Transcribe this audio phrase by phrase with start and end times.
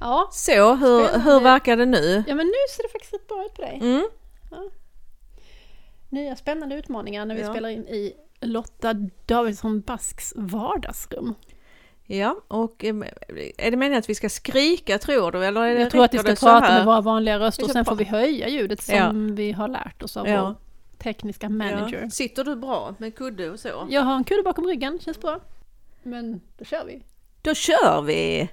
[0.00, 0.28] Ja.
[0.32, 1.30] Så, hur, Spännande.
[1.30, 2.24] hur verkar det nu?
[2.28, 3.78] ja, men nu ser det faktiskt rätt bra ut på dig.
[3.82, 4.08] Mm.
[6.08, 7.50] Nya spännande utmaningar när vi Ja.
[7.52, 8.94] spelar in i Lotta
[9.26, 11.34] Davidsson Basks vardagsrum.
[12.06, 12.94] Ja, och eh,
[13.58, 15.44] är det meningen att vi ska skrika tror du?
[15.44, 17.84] Eller är det, Jag tror att vi ska prata med våra vanliga röster och sen
[17.84, 19.10] får vi höja ljudet som Ja.
[19.14, 20.42] vi har lärt oss av Ja.
[20.46, 20.54] vår
[20.98, 22.00] tekniska manager.
[22.02, 22.10] Ja.
[22.10, 23.86] Sitter du bra med kudde och så?
[23.90, 25.40] Jag har en kudde bakom ryggen, känns bra.
[26.02, 27.02] Men då kör vi.
[27.42, 28.48] Då kör vi!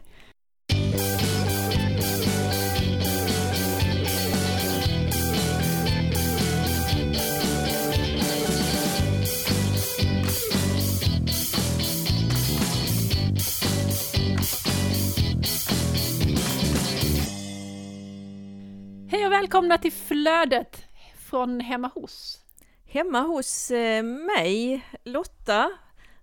[19.18, 20.86] Hej och välkomna till Flödet
[21.20, 22.40] från Hemma hos.
[22.86, 25.72] Hemma hos eh, mig, Lotta,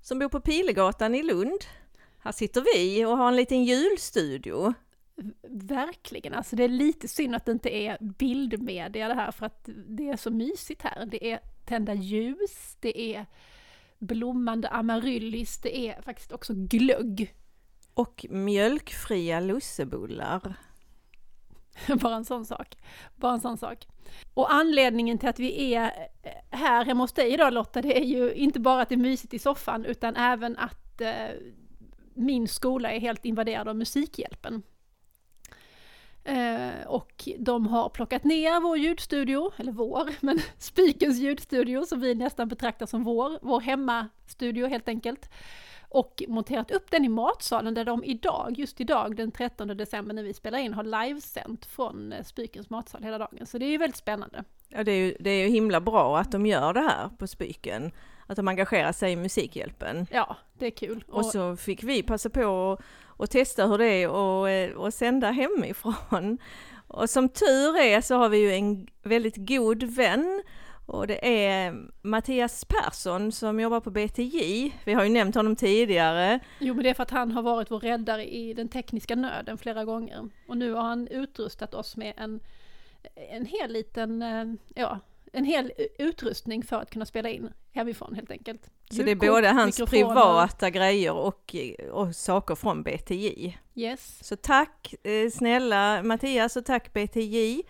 [0.00, 1.58] som bor på Pilegatan i Lund.
[2.18, 4.74] Här sitter vi och har en liten julstudio.
[5.48, 9.68] Verkligen, alltså det är lite synd att det inte är bildmedia det här för att
[9.88, 11.06] det är så mysigt här.
[11.06, 13.26] Det är tända ljus, det är
[13.98, 17.34] blommande amaryllis, det är faktiskt också glögg.
[17.94, 20.54] Och mjölkfria lussebullar.
[22.00, 22.76] Bara en sån sak.
[23.16, 23.86] Bara en sån sak.
[24.34, 28.04] Och anledningen till att vi är eh, här hemma hos dig idag Lotta, det är
[28.04, 31.30] ju inte bara att det är mysigt i soffan utan även att eh,
[32.14, 34.62] min skola är helt invaderad av Musikhjälpen.
[36.24, 42.14] Eh, och de har plockat ner vår ljudstudio, eller vår, men Spikens ljudstudio som vi
[42.14, 45.30] nästan betraktar som vår, vår hemmastudio helt enkelt.
[45.94, 50.22] Och monterat upp den i matsalen där de idag, just idag den 13 december när
[50.22, 53.46] vi spelar in, har livesänt från eh, Spikens matsal hela dagen.
[53.46, 54.44] Så det är ju väldigt spännande.
[54.68, 57.26] Ja, det är ju det är ju himla bra att de gör det här på
[57.26, 57.92] Spyken.
[58.26, 60.06] Att de engagerar sig i Musikhjälpen.
[60.10, 61.04] Ja, det är kul.
[61.08, 62.84] Och så fick vi passa på att
[63.16, 66.38] och testa hur det är och, eh, och sända hemifrån.
[66.86, 70.42] Och som tur är så har vi ju en väldigt god vän
[70.86, 74.72] och det är Mattias Persson som jobbar på BTJ.
[74.84, 76.40] Vi har ju nämnt honom tidigare.
[76.58, 79.58] Jo, men det är för att han har varit vår räddare i den tekniska nöden
[79.58, 80.28] flera gånger.
[80.48, 82.40] Och nu har han utrustat oss med en,
[83.14, 85.00] en hel liten, eh, ja,
[85.32, 88.70] en hel utrustning för att kunna spela in hemifrån helt enkelt.
[88.90, 90.14] Så det är både hans mikrofoner.
[90.14, 91.56] privata grejer och,
[91.90, 93.58] och saker från BTJ.
[93.74, 94.18] Yes.
[94.22, 97.62] Så tack eh, snälla Mattias och tack BTJ.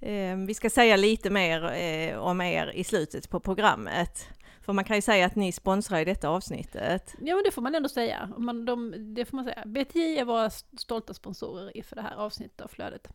[0.00, 4.28] Eh, vi ska säga lite mer eh, om er i slutet på programmet.
[4.60, 7.14] För man kan ju säga att ni sponsrar i detta avsnittet.
[7.20, 8.28] Ja, men det får man ändå säga.
[8.38, 9.62] Man, de, det får man säga.
[9.66, 13.08] BTI är våra stolta sponsorer i- för det här avsnittet av Flödet.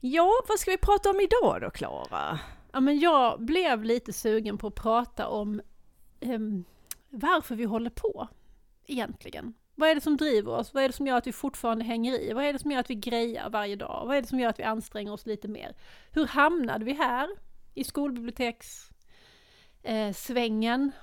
[0.00, 2.38] Ja, vad ska vi prata om idag då Klara?
[2.72, 5.60] Ja, men jag blev lite sugen på att prata om
[6.20, 6.64] ehm,
[7.10, 8.28] varför vi håller på
[8.86, 9.54] egentligen.
[9.78, 10.74] Vad är det som driver oss?
[10.74, 12.32] Vad är det som gör att vi fortfarande hänger i?
[12.32, 14.04] Vad är det som gör att vi grejar varje dag?
[14.06, 15.76] Vad är det som gör att vi anstränger oss lite mer?
[16.12, 17.28] Hur hamnade vi här
[17.74, 18.90] i skolbiblioteks
[19.82, 20.14] eh,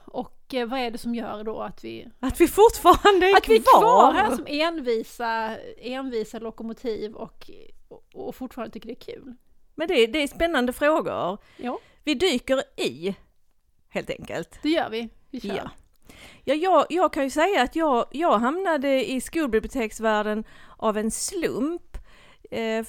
[0.06, 3.50] och eh, vad är det som gör då att vi Att vi fortfarande är att
[3.50, 3.82] vi är kvar!
[3.82, 7.50] kvar här som envisa, envisa lokomotiv och,
[7.88, 9.36] och, och fortfarande tycker det är kul.
[9.76, 11.38] Men det, det är spännande frågor.
[11.58, 13.16] Ja, Vi dyker i,
[13.90, 14.60] helt enkelt.
[14.64, 15.10] det gör vi.
[15.30, 15.56] Vi kör.
[15.56, 15.70] Ja.
[16.44, 20.44] Ja, jag, jag kan ju säga att jag, jag hamnade i skolbiblioteksvärlden
[20.78, 21.98] av en slump.
[22.52, 22.86] Eh,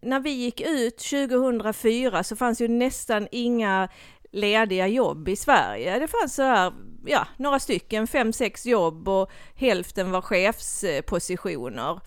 [0.00, 3.88] när vi gick ut 2004 så fanns ju nästan inga
[4.32, 5.98] lediga jobb i Sverige.
[5.98, 6.72] Det fanns så här,
[7.06, 12.00] ja, några stycken, fem, sex jobb och hälften var chefspositioner.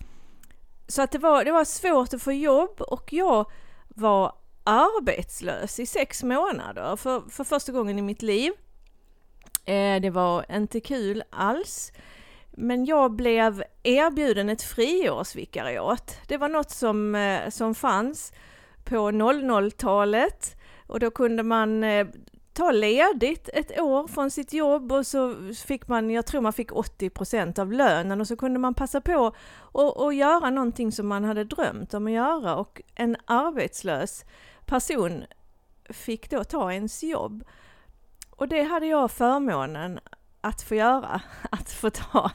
[0.88, 3.50] Så att det var, det var svårt att få jobb och jag
[3.88, 4.32] var
[4.64, 8.52] arbetslös i sex månader för, för första gången i mitt liv.
[9.64, 11.92] Eh, det var inte kul alls.
[12.50, 16.18] Men jag blev erbjuden ett friårsvikariat.
[16.26, 18.32] Det var något som, eh, som fanns
[18.84, 20.56] på 00-talet
[20.86, 22.06] och då kunde man eh,
[22.52, 25.34] ta ledigt ett år från sitt jobb och så
[25.66, 29.32] fick man, jag tror man fick 80% av lönen och så kunde man passa på
[29.52, 34.24] och, och göra någonting som man hade drömt om att göra och en arbetslös
[34.66, 35.24] person
[35.90, 37.44] fick då ta ens jobb.
[38.40, 40.00] Och det hade jag förmånen
[40.40, 42.30] att få göra, att få ta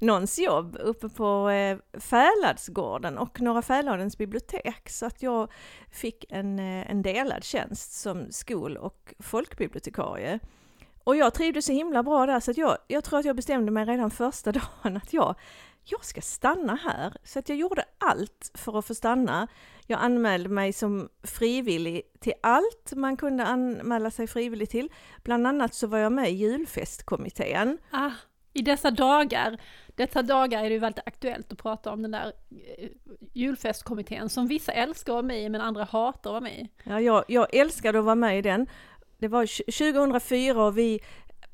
[0.00, 4.90] någons jobb uppe på eh, Fäladsgården och Norra Fäladens bibliotek.
[4.90, 5.52] Så att jag
[5.90, 10.38] fick en, eh, en delad tjänst som skol och folkbibliotekarie.
[11.04, 13.72] Och jag trivdes så himla bra där så att jag, jag tror att jag bestämde
[13.72, 14.52] mig redan första
[14.82, 15.34] dagen att jag,
[15.90, 17.12] jag ska stanna här.
[17.24, 19.48] Så att jag gjorde allt för att få stanna.
[19.86, 24.88] Jag anmälde mig som frivillig till allt man kunde anmäla sig frivillig till.
[25.22, 27.78] Bland annat så var jag med i julfestkommittén.
[27.90, 28.10] Ah,
[28.52, 29.58] I dessa dagar
[30.00, 32.88] Dessa dagar är det ju väldigt aktuellt att prata om den där eh,
[33.32, 36.68] julfestkommittén som vissa älskar att vara med i men andra hatar att vara med i.
[36.84, 38.66] Ja, jag, jag älskade att vara med i den.
[39.18, 39.46] Det var
[39.92, 41.00] 2004 och vi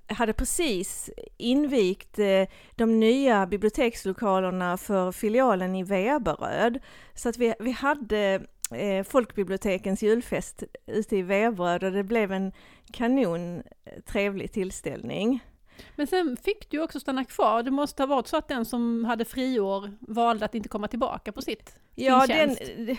[0.09, 6.79] hade precis invigt eh, de nya bibliotekslokalerna för filialen i Veberöd.
[7.15, 12.53] Så att vi, vi hade eh, folkbibliotekens julfest ute i Veberöd och det blev en
[12.93, 13.63] kanon eh,
[14.07, 15.41] trevlig tillställning.
[15.97, 17.63] Men sen fick du också stanna kvar.
[17.63, 21.33] Det måste ha varit så att den som hade friår valde att inte komma tillbaka
[21.33, 22.63] på sitt Ja, sin tjänst.
[22.77, 22.97] den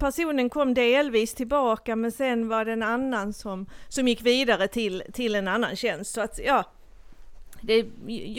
[0.00, 5.02] personen kom delvis tillbaka men sen var det en annan som, som gick vidare till,
[5.12, 6.14] till en annan tjänst.
[6.14, 6.64] Så att ja,
[7.60, 7.86] det,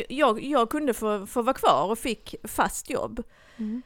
[0.10, 3.24] jag, jag kunde få, få vara kvar och fick fast jobb.
[3.58, 3.82] Mm.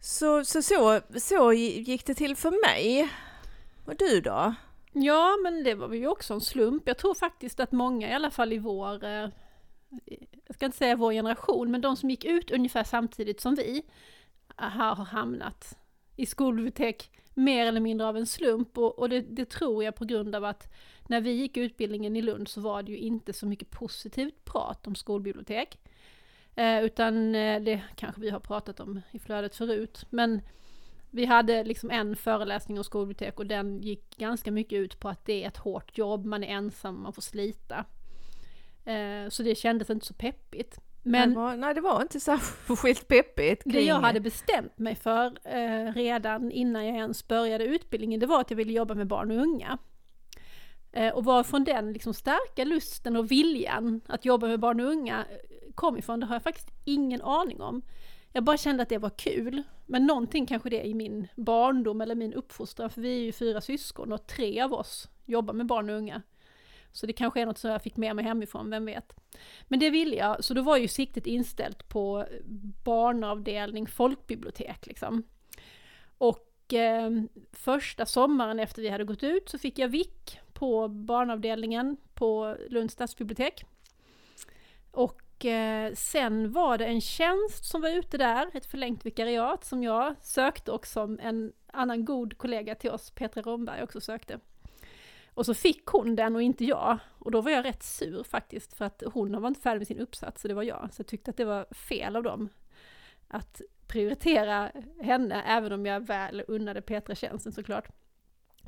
[0.00, 3.08] Så, så, så, så gick det till för mig.
[3.84, 4.54] Och du då?
[4.92, 6.82] Ja, men det var ju också en slump.
[6.86, 9.28] Jag tror faktiskt att många, i alla fall i vår, eh,
[10.46, 13.82] jag ska inte säga vår generation, men de som gick ut ungefär samtidigt som vi,
[14.56, 15.78] har hamnat
[16.16, 18.78] i skolbibliotek mer eller mindre av en slump.
[18.78, 20.72] Och, och det, det tror jag på grund av att
[21.08, 24.86] när vi gick utbildningen i Lund så var det ju inte så mycket positivt prat
[24.86, 25.78] om skolbibliotek.
[26.54, 30.06] Eh, utan eh, det kanske vi har pratat om i flödet förut.
[30.10, 30.40] Men
[31.10, 35.24] vi hade liksom en föreläsning om skolbibliotek och den gick ganska mycket ut på att
[35.24, 37.84] det är ett hårt jobb, man är ensam, man får slita.
[38.84, 40.80] Eh, så det kändes inte så peppigt.
[41.06, 43.62] Men det var, nej, det var inte särskilt peppigt.
[43.64, 48.40] det jag hade bestämt mig för eh, redan innan jag ens började utbildningen, det var
[48.40, 49.78] att jag ville jobba med barn och unga.
[50.92, 55.24] Eh, och varifrån den liksom starka lusten och viljan att jobba med barn och unga
[55.74, 57.82] kom ifrån, det har jag faktiskt ingen aning om.
[58.32, 59.62] Jag bara kände att det var kul.
[59.86, 63.32] Men någonting kanske det är i min barndom eller min uppfostran, för vi är ju
[63.32, 66.22] fyra syskon och tre av oss jobbar med barn och unga.
[66.94, 69.14] Så det kanske är något som jag fick med mig hemifrån, vem vet.
[69.68, 72.26] Men det ville jag, så då var ju siktet inställt på
[72.84, 75.22] barnavdelning folkbibliotek liksom.
[76.18, 77.10] Och eh,
[77.52, 82.94] första sommaren efter vi hade gått ut så fick jag vick på barnavdelningen på Lunds
[82.94, 83.64] stadsbibliotek.
[84.90, 89.82] Och eh, sen var det en tjänst som var ute där, ett förlängt vikariat som
[89.82, 94.38] jag sökte och som en annan god kollega till oss, Petra Romberg, också sökte.
[95.34, 96.98] Och så fick hon den och inte jag.
[97.18, 99.98] Och då var jag rätt sur faktiskt, för att hon var inte färdig med sin
[99.98, 100.88] uppsats, så det var jag.
[100.92, 102.48] Så jag tyckte att det var fel av dem
[103.28, 104.70] att prioritera
[105.00, 107.88] henne, även om jag väl unnade Petra tjänsten såklart.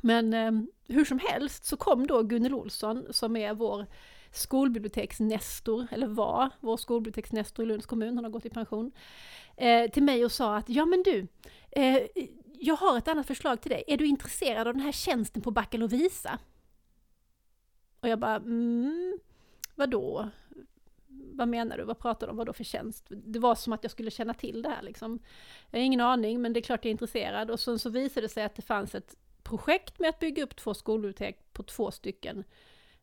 [0.01, 0.51] Men eh,
[0.87, 3.85] hur som helst så kom då Gunnel Olsson, som är vår
[4.31, 8.91] skolbiblioteksnestor, eller var vår skolbiblioteksnestor i Lunds kommun, hon har gått i pension,
[9.57, 11.27] eh, till mig och sa att ja men du,
[11.71, 11.97] eh,
[12.59, 15.51] jag har ett annat förslag till dig, är du intresserad av den här tjänsten på
[15.51, 16.39] Backa Lovisa?
[17.99, 19.19] Och jag bara, mm,
[19.75, 20.29] vadå?
[21.09, 21.83] Vad menar du?
[21.83, 22.37] Vad pratar du om?
[22.37, 23.05] Vadå för tjänst?
[23.09, 25.19] Det var som att jag skulle känna till det här liksom.
[25.71, 27.51] Jag har ingen aning, men det är klart jag är intresserad.
[27.51, 30.55] Och sen så visade det sig att det fanns ett projekt med att bygga upp
[30.55, 32.43] två skolbibliotek på två stycken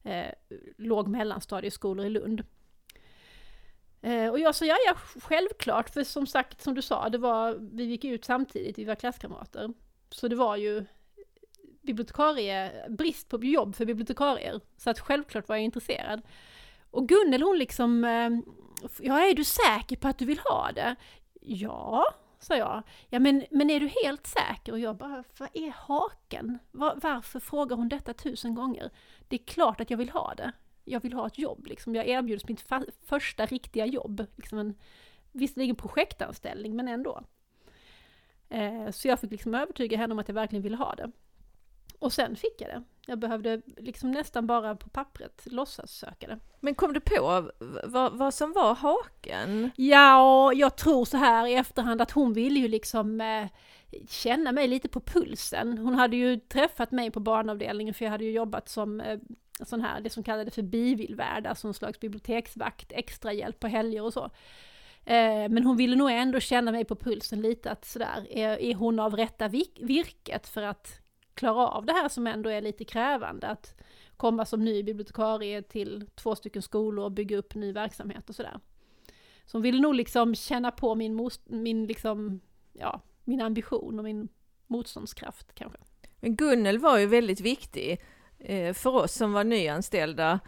[0.02, 0.30] eh,
[0.76, 2.44] låg mellanstadieskolor i Lund.
[4.00, 7.54] Eh, och jag sa ja, ja, självklart, för som sagt, som du sa, det var,
[7.72, 9.72] vi gick ut samtidigt, vi var klasskamrater.
[10.10, 10.84] Så det var ju
[11.84, 14.60] bibliotekarie, brist på jobb för bibliotekarier.
[14.76, 16.22] Så att självklart var jag intresserad.
[16.90, 18.30] Och Gunnel hon liksom, eh,
[19.00, 20.96] ja är du säker på att du vill ha det?
[21.40, 22.04] Ja,
[22.38, 22.82] sa jag.
[23.08, 24.72] Ja men, men är du helt säker?
[24.72, 26.58] Och jag bara, vad är haken?
[26.70, 28.90] Var, varför frågar hon detta tusen gånger?
[29.28, 30.52] Det är klart att jag vill ha det.
[30.84, 31.94] Jag vill ha ett jobb liksom.
[31.94, 32.64] Jag erbjuds mitt
[33.06, 34.26] första riktiga jobb.
[34.36, 34.74] Liksom en,
[35.32, 37.22] visserligen projektanställning, men ändå.
[38.48, 41.10] Eh, så jag fick liksom övertyga henne om att jag verkligen ville ha det.
[42.04, 42.82] Och sen fick jag det.
[43.06, 46.38] Jag behövde liksom nästan bara på pappret låtsas söka det.
[46.60, 47.50] Men kom du på
[47.84, 49.70] vad, vad som var haken?
[49.76, 53.48] Ja, jag tror så här i efterhand att hon ville ju liksom eh,
[54.08, 55.78] känna mig lite på pulsen.
[55.78, 59.18] Hon hade ju träffat mig på barnavdelningen för jag hade ju jobbat som eh,
[59.60, 64.02] sån här, det som kallades för bivillvärd, alltså en slags biblioteksvakt, extra hjälp på helger
[64.02, 64.24] och så.
[65.04, 68.74] Eh, men hon ville nog ändå känna mig på pulsen lite att sådär, är, är
[68.74, 71.03] hon av rätta virket för att
[71.34, 73.74] klara av det här som ändå är lite krävande, att
[74.16, 78.60] komma som ny bibliotekarie till två stycken skolor och bygga upp ny verksamhet och sådär.
[79.46, 82.40] Så hon ville nog liksom känna på min, most, min, liksom,
[82.72, 84.28] ja, min ambition och min
[84.66, 85.78] motståndskraft kanske.
[86.20, 88.02] Men Gunnel var ju väldigt viktig
[88.38, 90.40] eh, för oss som var nyanställda.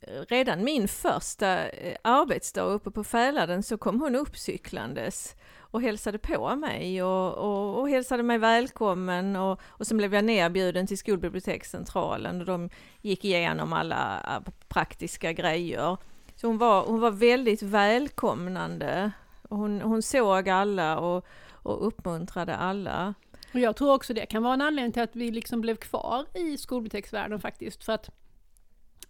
[0.00, 5.36] Eh, redan min första eh, arbetsdag uppe på Fäladen så kom hon upp cyklandes
[5.72, 10.24] och hälsade på mig och, och, och hälsade mig välkommen och, och sen blev jag
[10.24, 15.96] nerbjuden till skolbibliotekscentralen och de gick igenom alla äh, praktiska grejer.
[16.36, 19.12] Så hon var, hon var väldigt välkomnande.
[19.48, 23.14] Hon, hon såg alla och, och uppmuntrade alla.
[23.52, 26.26] Och jag tror också det kan vara en anledning till att vi liksom blev kvar
[26.34, 27.84] i skolbiblioteksvärlden faktiskt.
[27.84, 28.10] För att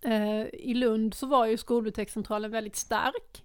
[0.01, 3.45] eh, i Lund så var ju skolbibliotekscentralen väldigt stark.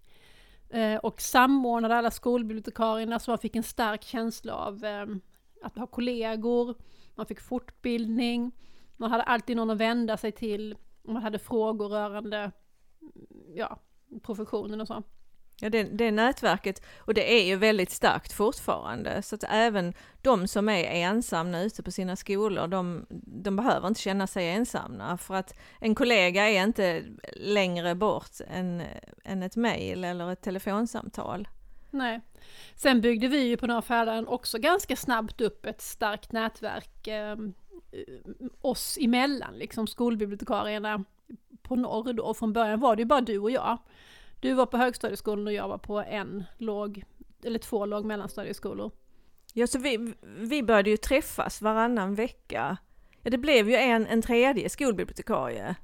[0.70, 5.22] Eh, och samordnade alla skolbibliotekarierna så man fick en stark känsla av ehm,
[5.64, 6.76] att ha kollegor,
[7.16, 8.52] man fick fortbildning,
[8.98, 12.52] man hade alltid någon att vända sig till man hade frågor rörande
[13.56, 13.80] ja,
[14.22, 15.04] professionen och så.
[15.60, 20.48] Ja, det, det nätverket, och det är ju väldigt starkt fortfarande, så att även de
[20.48, 25.34] som är ensamma ute på sina skolor, de, de behöver inte känna sig ensamma, för
[25.34, 27.04] att en kollega är inte
[27.36, 28.84] längre bort än,
[29.24, 31.48] än ett mejl eller ett telefonsamtal.
[31.92, 32.22] Nej.
[32.76, 37.36] Sen byggde vi ju på Norra Färdaren också ganska snabbt upp ett starkt nätverk eh,
[38.62, 41.04] oss emellan, liksom skolbibliotekarierna
[41.62, 42.34] på norr då.
[42.34, 43.78] Från början var det ju bara du och jag.
[44.40, 47.04] Du var på högstadieskolan och jag var på en låg,
[47.44, 48.92] eller två låg mellanstadieskolor.
[49.54, 52.78] Ja, så vi, vi började ju träffas varannan vecka.
[53.22, 55.76] Ja, det blev ju en, en tredje skolbibliotekarie.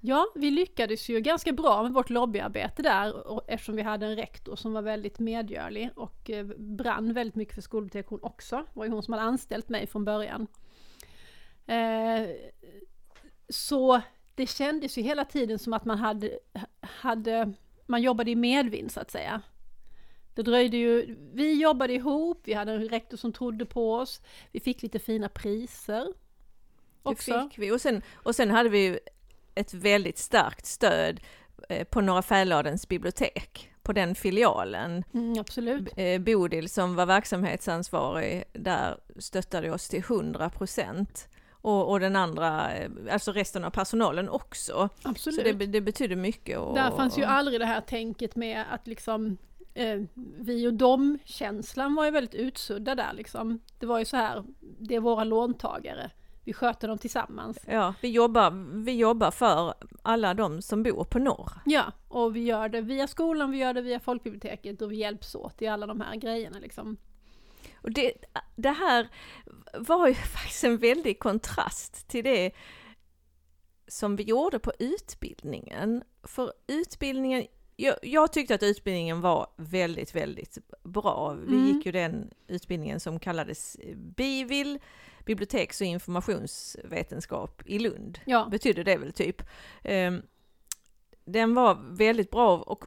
[0.00, 3.14] Ja, vi lyckades ju ganska bra med vårt lobbyarbete där
[3.50, 7.62] eftersom vi hade en rektor som var väldigt medgörlig och eh, brann väldigt mycket för
[7.62, 8.56] skolbibliotek hon också.
[8.56, 10.46] Det var ju hon som hade anställt mig från början.
[11.66, 12.28] Eh,
[13.48, 14.00] så
[14.34, 16.38] det kändes ju hela tiden som att man hade,
[16.80, 17.52] hade
[17.86, 19.42] man jobbade i medvind så att säga.
[20.34, 24.60] Det dröjde ju, vi jobbade ihop, vi hade en rektor som trodde på oss, vi
[24.60, 26.06] fick lite fina priser.
[27.02, 27.32] Också.
[27.32, 27.70] Det fick vi.
[27.70, 28.98] Och sen, och sen hade vi
[29.54, 31.20] ett väldigt starkt stöd
[31.68, 35.04] eh, på Norra Fäladens bibliotek, på den filialen.
[35.14, 35.88] Mm, absolut.
[35.96, 41.28] Eh, Bodil som var verksamhetsansvarig där stöttade oss till 100 procent
[41.66, 44.88] och, och den andra, eh, alltså resten av personalen också.
[45.02, 45.36] Absolut.
[45.36, 46.58] Så det, det betyder mycket.
[46.58, 49.38] Och, Där fanns ju aldrig det här tänket med att liksom
[49.74, 50.00] eh,
[50.38, 53.60] vi och dem-känslan var ju väldigt utsudda där liksom.
[53.78, 56.10] Det var ju så här, det är våra låntagare,
[56.44, 57.58] vi sköter dem tillsammans.
[57.66, 58.50] Ja, vi jobbar,
[58.84, 61.52] vi jobbar för alla de som bor på norr.
[61.64, 65.34] Ja, och vi gör det via skolan, vi gör det via folkbiblioteket och vi hjälps
[65.34, 66.96] åt i alla de här grejerna liksom.
[67.86, 68.12] Och det,
[68.56, 69.08] det här
[69.74, 72.52] var ju faktiskt en väldig kontrast till det
[73.88, 76.02] som vi gjorde på utbildningen.
[76.22, 81.36] För utbildningen, jag, jag tyckte att utbildningen var väldigt, väldigt bra.
[81.48, 81.66] Vi mm.
[81.66, 84.78] gick ju den utbildningen som kallades BIVIL,
[85.24, 88.18] biblioteks och informationsvetenskap i Lund.
[88.24, 88.48] Ja.
[88.50, 89.42] Betydde det väl typ.
[89.84, 90.22] Um,
[91.24, 92.84] den var väldigt bra och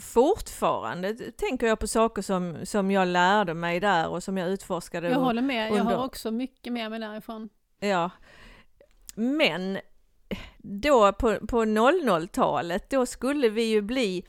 [0.00, 5.08] fortfarande tänker jag på saker som, som jag lärde mig där och som jag utforskade.
[5.08, 5.92] Jag håller med, under...
[5.92, 7.48] jag har också mycket med mig därifrån.
[7.80, 8.10] Ja.
[9.14, 9.78] Men
[10.58, 14.24] då på, på 00-talet, då skulle vi ju bli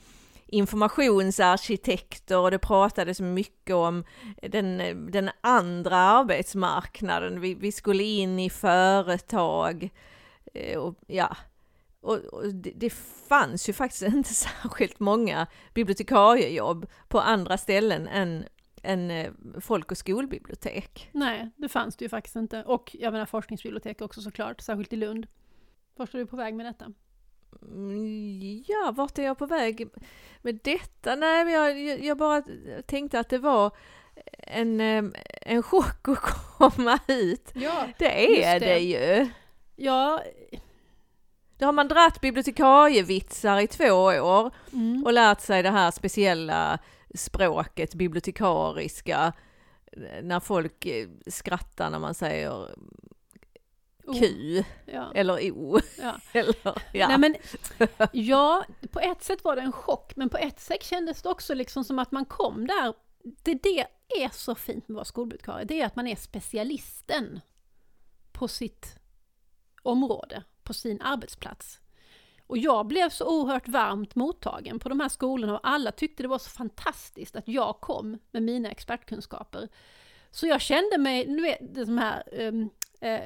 [0.47, 4.03] informationsarkitekter och det pratades mycket om
[4.41, 4.77] den,
[5.11, 7.41] den andra arbetsmarknaden.
[7.41, 9.89] Vi, vi skulle in i företag
[10.53, 11.37] eh, och ja,
[12.05, 12.89] och, och det, det,
[13.29, 18.45] fanns ju faktiskt inte särskilt många bibliotekariejobb på andra ställen än,
[18.83, 19.31] än eh,
[19.61, 21.09] folk och skolbibliotek.
[21.11, 22.63] Nej, det fanns det ju faktiskt inte.
[22.63, 25.27] Och jag menar forskningsbibliotek också såklart, särskilt i Lund.
[25.95, 26.93] Vart är du på väg med detta?
[27.61, 29.87] Mm, ja, vart är jag på väg
[30.41, 31.15] med detta?
[31.15, 32.43] Nej, men jag, jag bara
[32.85, 33.71] tänkte att det var
[34.37, 34.81] en,
[35.41, 36.19] en chock att
[36.57, 37.51] komma hit.
[37.55, 38.65] Ja, det är det.
[38.65, 39.29] det ju.
[39.75, 40.21] Ja,
[41.57, 45.03] då har man dratt bibliotekarievitsar i två år mm.
[45.05, 46.79] och lärt sig det här speciella
[47.15, 49.33] språket, bibliotekariska,
[50.21, 52.75] när folk eh, skrattar när man säger
[54.19, 55.11] Q ja.
[55.15, 55.79] eller O.
[55.97, 56.15] Ja.
[56.33, 56.55] eller,
[56.93, 57.07] ja.
[57.07, 57.35] Nej, men,
[58.11, 61.53] ja, på ett sätt var det en chock, men på ett sätt kändes det också
[61.53, 62.93] liksom som att man kom där.
[63.43, 63.79] Det, det
[64.23, 67.39] är så fint med att vara skolbibliotekarie, det är att man är specialisten
[68.31, 68.99] på sitt
[69.83, 71.79] område på sin arbetsplats.
[72.47, 76.29] Och jag blev så oerhört varmt mottagen på de här skolorna och alla tyckte det
[76.29, 79.69] var så fantastiskt att jag kom med mina expertkunskaper.
[80.31, 82.69] Så jag kände mig, nu vet det som här um,
[83.01, 83.21] eh,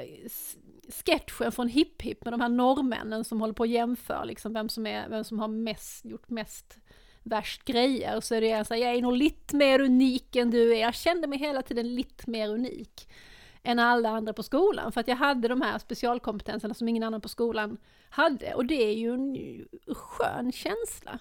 [0.90, 4.70] sketchen från Hipp Hipp med de här norrmännen som håller på att jämföra liksom vem
[4.70, 6.78] som, är, vem som har mest, gjort mest
[7.24, 8.22] värst grejer.
[8.22, 10.82] Så är det så här, jag är nog lite mer unik än du är.
[10.82, 13.08] Jag kände mig hela tiden lite mer unik
[13.64, 14.92] än alla andra på skolan.
[14.92, 17.78] För att jag hade de här specialkompetenserna som ingen annan på skolan
[18.10, 18.54] hade.
[18.54, 21.20] Och det är ju en skön känsla.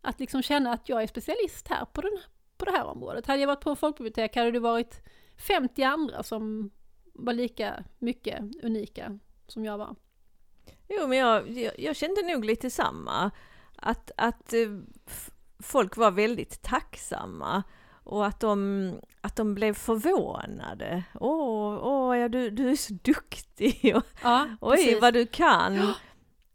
[0.00, 2.18] Att liksom känna att jag är specialist här på, den,
[2.56, 3.26] på det här området.
[3.26, 5.02] Hade jag varit på en folkbibliotek hade det varit
[5.36, 6.70] 50 andra som
[7.12, 9.96] var lika mycket unika som jag var.
[10.88, 13.30] Jo, men jag, jag, jag kände nog lite samma.
[13.76, 14.80] att, att eh,
[15.58, 17.62] folk var väldigt tacksamma
[18.10, 21.02] och att de, att de blev förvånade.
[21.20, 25.00] Åh, åh ja, du, du är så duktig och Ja, oj precis.
[25.00, 25.74] vad du kan.
[25.74, 25.82] När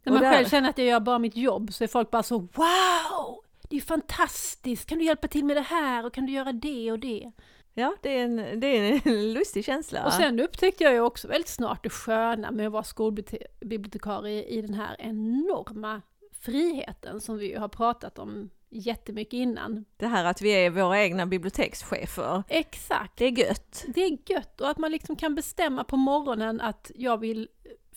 [0.06, 2.24] Och man där- själv känner att jag gör bara mitt jobb så är folk bara
[2.24, 3.40] så Wow!
[3.70, 4.90] Det är fantastiskt!
[4.90, 7.32] Kan du hjälpa till med det här och kan du göra det och det?
[7.74, 10.06] Ja, det är en, det är en lustig känsla.
[10.06, 14.62] Och sen upptäckte jag ju också väldigt snart det sköna med att vara skolbibliotekarie i
[14.62, 16.02] den här enorma
[16.42, 19.86] friheten som vi har pratat om jättemycket innan.
[19.98, 23.18] Det här att vi är våra egna bibliotekschefer, Exakt!
[23.18, 23.86] det är gött.
[23.88, 27.48] Det är gött och att man liksom kan bestämma på morgonen att jag vill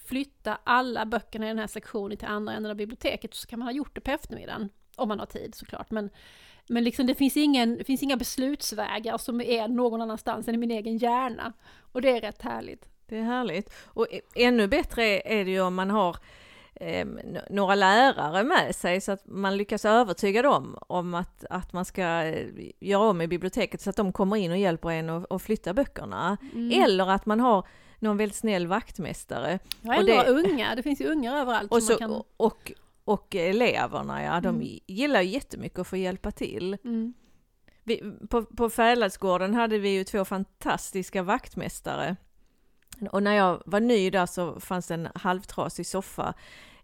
[0.09, 3.69] flytta alla böckerna i den här sektionen till andra änden av biblioteket så kan man
[3.69, 4.69] ha gjort det på eftermiddagen.
[4.97, 5.91] Om man har tid såklart.
[5.91, 6.11] Men,
[6.69, 10.71] men liksom det, finns ingen, finns inga beslutsvägar som är någon annanstans än i min
[10.71, 11.53] egen hjärna.
[11.93, 12.89] Och det är rätt härligt.
[13.07, 13.75] Det är härligt.
[13.85, 16.17] Och ännu bättre är det ju om man har
[16.81, 17.07] eh,
[17.51, 22.03] några lärare med sig så att man lyckas övertyga dem om att, att man ska
[22.03, 22.47] eh,
[22.81, 25.75] göra om i biblioteket så att de kommer in och hjälper en att, att flytta
[25.75, 26.37] böckerna.
[26.55, 26.83] Mm.
[26.85, 27.67] Eller att man har
[27.99, 29.59] någon väldigt snäll vaktmästare.
[29.81, 31.73] Ja, och eller det- några unga, det finns ju ungar överallt.
[31.73, 32.23] Och, så, kan...
[32.37, 32.73] och,
[33.05, 34.79] och eleverna, ja, de Mm.
[34.87, 36.77] gillar ju jättemycket att få hjälpa till.
[36.85, 37.15] Mm.
[37.85, 42.17] Vi, på, på Fäladsgården hade vi ju två fantastiska vaktmästare.
[43.11, 46.35] Och när jag var ny där så fanns det en halvtrasig soffa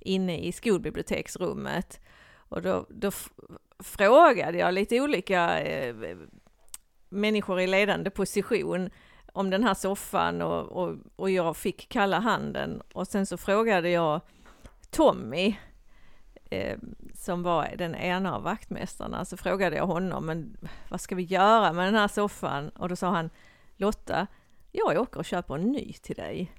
[0.01, 2.01] inne i skolbiblioteksrummet.
[2.35, 3.11] Och då, då
[3.79, 5.95] frågade jag lite olika eh,
[7.09, 8.91] människor i ledande position
[9.33, 12.83] om den här soffan och, och, och jag fick kalla handen.
[12.93, 14.21] Och sen så frågade jag
[14.91, 15.57] Tommy,
[16.51, 16.79] eh,
[17.15, 20.57] som var den ena av vaktmästarna, så frågade jag honom, men
[20.89, 22.69] vad ska vi göra med den här soffan?
[22.69, 23.31] Och då sa han,
[23.77, 24.27] Lotta,
[24.75, 26.53] jag åker och köper en ny till dig.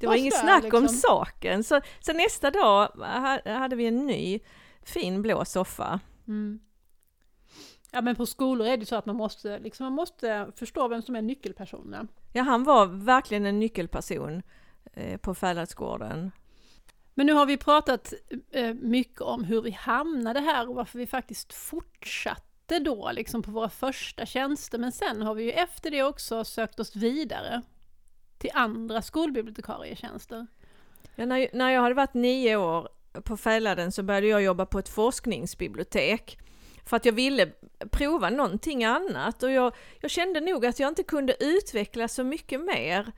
[0.00, 0.88] Det var inget snack om liksom.
[0.88, 1.64] saken.
[1.64, 4.40] Så, så nästa dag ha- hade vi en ny
[4.82, 6.00] fin blå soffa.
[6.28, 6.60] Mm.
[7.90, 11.02] Ja men på skolor är det så att man måste, liksom, man måste förstå vem
[11.02, 12.08] som är nyckelpersonen.
[12.32, 14.42] Ja, han var verkligen en nyckelperson
[14.92, 16.30] eh, på Fäladsgården.
[17.14, 18.12] Men nu har vi pratat
[18.50, 23.50] eh, mycket om hur vi hamnade här och varför vi faktiskt fortsatte då liksom på
[23.50, 24.78] våra första tjänster.
[24.78, 27.62] Men sen har vi ju efter det också sökt oss vidare
[28.38, 30.46] till andra skolbibliotekarietjänster.
[31.14, 32.88] Ja, när, när jag hade varit nio år
[33.24, 36.38] på Fäladen så började jag jobba på ett forskningsbibliotek.
[36.84, 37.48] För att jag ville
[37.90, 42.60] prova någonting annat och jag, jag kände nog att jag inte kunde utveckla så mycket
[42.60, 43.12] mer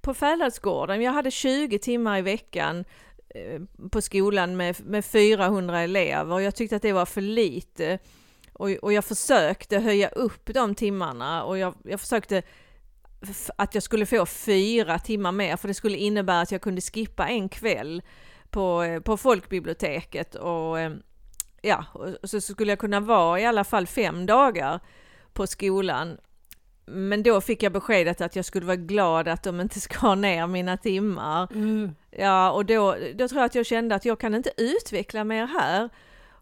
[0.00, 1.02] på Fäladsgården.
[1.02, 2.84] Jag hade 20 timmar i veckan
[3.28, 3.60] eh,
[3.90, 7.98] på skolan med, med 400 elever och jag tyckte att det var för lite.
[8.62, 12.42] Och, och jag försökte höja upp de timmarna och jag, jag försökte
[13.56, 17.28] att jag skulle få fyra timmar mer för det skulle innebära att jag kunde skippa
[17.28, 18.02] en kväll
[18.50, 20.92] på, på folkbiblioteket och eh,
[21.62, 21.84] ja,
[22.22, 24.80] och så skulle jag kunna vara i alla fall fem dagar
[25.32, 26.18] på skolan.
[26.86, 30.46] Men då fick jag beskedet att jag skulle vara glad att de inte skar ner
[30.46, 31.48] mina timmar.
[32.10, 35.46] Ja, och då, då tror jag att jag kände att jag kan inte utveckla mer
[35.46, 35.88] här.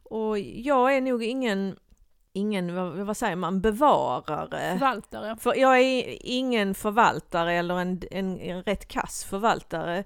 [0.02, 1.76] Och jag är nog ingen,
[2.32, 4.78] ingen vad, vad säger man, bevarare.
[4.78, 5.36] Förvaltare.
[5.36, 10.04] För jag är ingen förvaltare eller en, en, en rätt kass förvaltare.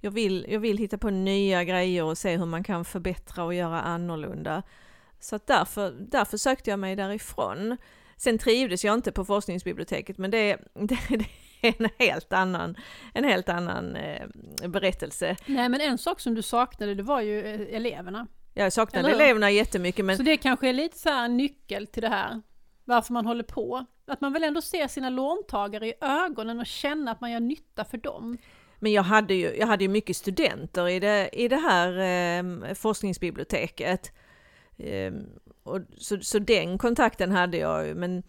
[0.00, 3.54] Jag vill, jag vill hitta på nya grejer och se hur man kan förbättra och
[3.54, 4.62] göra annorlunda.
[5.20, 7.76] Så att därför, därför sökte jag mig därifrån.
[8.16, 11.26] Sen trivdes jag inte på forskningsbiblioteket men det, det, det
[11.60, 12.76] är en helt annan,
[13.14, 14.28] en helt annan eh,
[14.68, 15.36] berättelse.
[15.46, 18.26] Nej men en sak som du saknade det var ju eh, eleverna.
[18.54, 21.86] Jag saknade Eller eleverna jättemycket men Så det kanske är lite så här en nyckel
[21.86, 22.42] till det här.
[22.84, 23.86] Varför man håller på.
[24.06, 27.84] Att man väl ändå ser sina låntagare i ögonen och känna att man gör nytta
[27.84, 28.38] för dem.
[28.78, 32.74] Men jag hade ju, jag hade ju mycket studenter i det, i det här eh,
[32.74, 34.12] forskningsbiblioteket.
[34.76, 35.12] Eh,
[35.62, 38.22] och, så, så den kontakten hade jag ju, men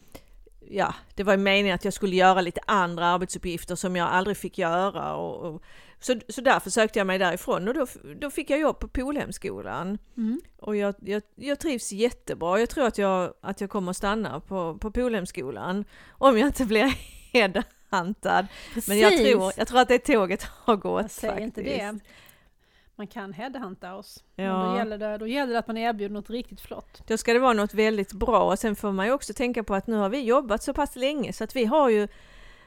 [0.70, 4.38] ja, det var ju meningen att jag skulle göra lite andra arbetsuppgifter som jag aldrig
[4.38, 5.16] fick göra.
[5.16, 5.64] Och, och,
[6.00, 7.88] så, så därför sökte jag mig därifrån och då,
[8.20, 9.98] då fick jag jobb på Polhemskolan.
[10.18, 10.42] Mm.
[10.58, 12.60] Och jag, jag, jag trivs jättebra.
[12.60, 16.66] Jag tror att jag, att jag kommer att stanna på, på Polhemskolan om jag inte
[16.66, 16.84] blir
[17.34, 18.48] headhuntad.
[18.88, 19.32] Men jag Precis.
[19.32, 21.40] tror, jag tror att det tåget har gått faktiskt.
[21.42, 22.00] inte det.
[22.98, 24.24] Man kan headhunta oss.
[24.36, 24.66] Men Ja.
[24.72, 27.02] då, gäller det, då gäller det att man erbjuder något riktigt flott.
[27.08, 29.76] Då ska det vara något väldigt bra och sen får man ju också tänka på
[29.76, 32.08] att nu har vi jobbat så pass länge så att vi har ju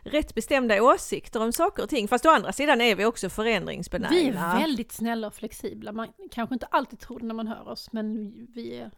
[0.08, 2.08] rätt bestämda åsikter om saker och ting.
[2.08, 4.10] Fast å andra sidan är vi också förändringsbenägna.
[4.16, 5.92] Vi är väldigt snälla och flexibla.
[5.92, 8.90] Man kanske inte alltid tror det när man hör oss, men vi är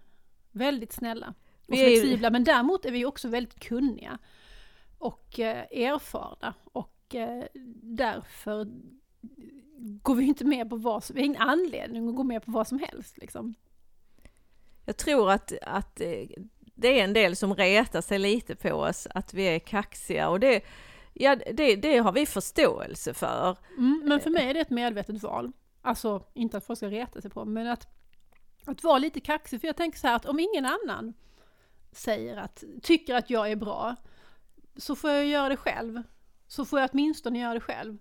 [0.52, 1.34] väldigt snälla
[1.66, 2.30] och Vi ju- flexibla.
[2.30, 4.18] Men däremot är vi också väldigt kunniga
[4.98, 7.44] och eh, erfarna och eh,
[7.82, 8.66] därför
[10.02, 12.50] går vi inte med på vad som, vi har ingen anledning att gå med på
[12.50, 13.54] vad som helst liksom.
[14.84, 16.28] Jag tror att, att eh,
[16.74, 20.40] det är en del som retar sig lite på oss, att vi är kaxiga och
[20.40, 20.60] det,
[21.14, 23.56] ja, det, det har vi förståelse för.
[23.78, 25.52] Mm, men för mig är det ett medvetet val.
[25.82, 27.86] Alltså, inte att folk ska reta sig på, men att,
[28.64, 29.60] att vara lite kaxig.
[29.60, 31.14] För jag tänker så här att om ingen annan
[31.92, 33.96] säger att, tycker att jag är bra,
[34.76, 36.02] så får jag göra det själv.
[36.46, 37.98] Så får jag åtminstone göra det själv.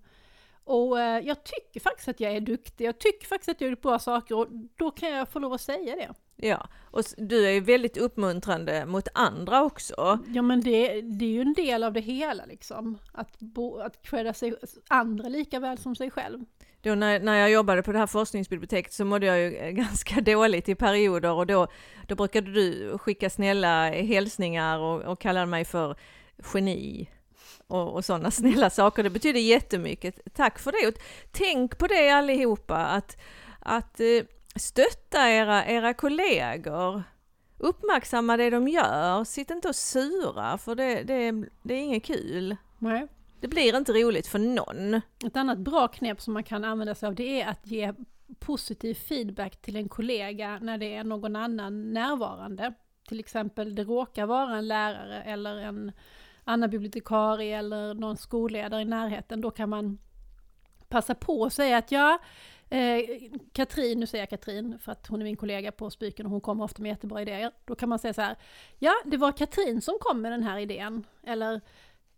[0.64, 3.76] Och eh, jag tycker faktiskt att jag är duktig, jag tycker faktiskt att jag gör
[3.76, 4.46] bra saker och
[4.76, 6.14] då kan jag få lov att säga det.
[6.42, 10.18] Ja, och du är ju väldigt uppmuntrande mot andra också.
[10.26, 12.98] Ja men det, det är ju en del av det hela liksom.
[13.12, 14.54] Att, bo, att credda sig
[14.88, 16.44] andra lika väl som sig själv.
[16.82, 20.68] Då när, när jag jobbade på det här forskningsbiblioteket så mådde jag ju ganska dåligt
[20.68, 21.66] i perioder och då,
[22.06, 25.96] då brukade du skicka snälla hälsningar och, och kalla mig för
[26.54, 27.08] geni
[27.66, 29.02] och, och sådana snälla saker.
[29.02, 30.34] Det betyder jättemycket.
[30.34, 30.88] Tack för det!
[30.88, 33.16] Och tänk på det allihopa, att,
[33.60, 34.24] att eh,
[34.56, 37.02] stötta era, era kollegor.
[37.58, 42.56] Uppmärksamma det de gör, sitt inte och sura för det, det, det är inget kul.
[42.78, 43.06] Nej.
[43.40, 44.94] Det blir inte roligt för någon.
[45.26, 47.92] Ett annat bra knep som man kan använda sig av det är att ge
[48.38, 52.74] positiv feedback till en kollega när det är någon annan närvarande.
[53.08, 55.92] Till exempel det råkar vara en lärare eller en
[56.44, 59.40] annan bibliotekarie eller någon skolledare i närheten.
[59.40, 59.98] Då kan man
[60.88, 62.18] passa på att säga att ja,
[62.70, 66.32] eh, Katrin, nu säger jag Katrin för att hon är min kollega på Spyken och
[66.32, 67.50] hon kommer ofta med jättebra idéer.
[67.64, 68.36] Då kan man säga så här,
[68.78, 71.06] ja det var Katrin som kom med den här idén.
[71.22, 71.60] Eller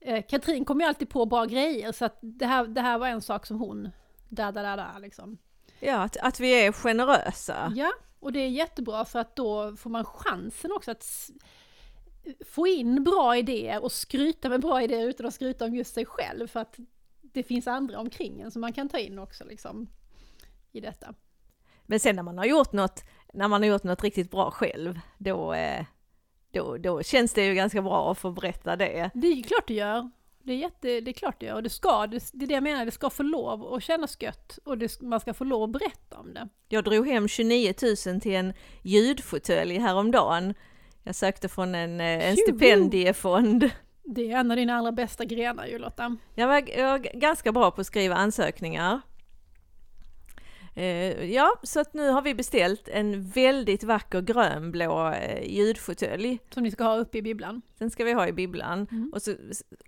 [0.00, 3.08] eh, Katrin kom ju alltid på bra grejer så att det här, det här var
[3.08, 3.90] en sak som hon,
[4.28, 5.38] da da da da liksom.
[5.80, 7.72] Ja, att, att vi är generösa.
[7.76, 11.30] Ja, och det är jättebra för att då får man chansen också att
[12.46, 16.06] få in bra idéer och skryta med bra idéer utan att skryta om just sig
[16.06, 16.78] själv för att
[17.20, 19.88] det finns andra omkring en som man kan ta in också liksom
[20.72, 21.14] i detta.
[21.86, 25.00] Men sen när man har gjort något, när man har gjort något riktigt bra själv,
[25.18, 25.84] då, eh,
[26.50, 29.10] då, då känns det ju ganska bra att få berätta det.
[29.14, 30.10] Det är klart det gör.
[30.44, 32.54] Det är, jätte, det är klart det gör, och det ska, det, det är det
[32.54, 35.62] jag menar, det ska få lov att kännas gött och det, man ska få lov
[35.62, 36.48] att berätta om det.
[36.68, 37.74] Jag drog hem 29
[38.06, 40.54] 000 till en ljudfåtölj häromdagen.
[41.02, 43.70] Jag sökte från en, eh, en stipendiefond.
[44.04, 46.16] Det är en av dina allra bästa grenar ju Lotta.
[46.34, 49.00] Jag var, jag var ganska bra på att skriva ansökningar.
[50.76, 56.38] Uh, ja, så att nu har vi beställt en väldigt vacker grönblå uh, ljudfåtölj.
[56.54, 57.62] Som ni ska ha uppe i bibblan?
[57.78, 58.86] Den ska vi ha i bibblan.
[58.90, 59.10] Mm.
[59.14, 59.34] Och så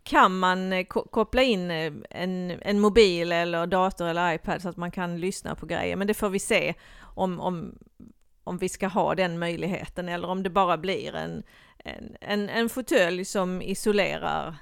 [0.03, 4.91] kan man uh, koppla in en, en mobil eller dator eller iPad så att man
[4.91, 5.97] kan lyssna på grejer.
[5.97, 7.79] Men det får vi se om, om,
[8.45, 11.43] om vi ska ha den möjligheten eller om det bara blir en,
[11.79, 14.57] en, en, en fåtölj som isolerar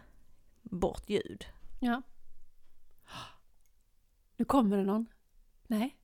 [0.62, 1.44] bort ljud.
[1.80, 2.02] Ja.
[4.36, 5.06] Nu kommer det någon.
[5.66, 5.96] Nej.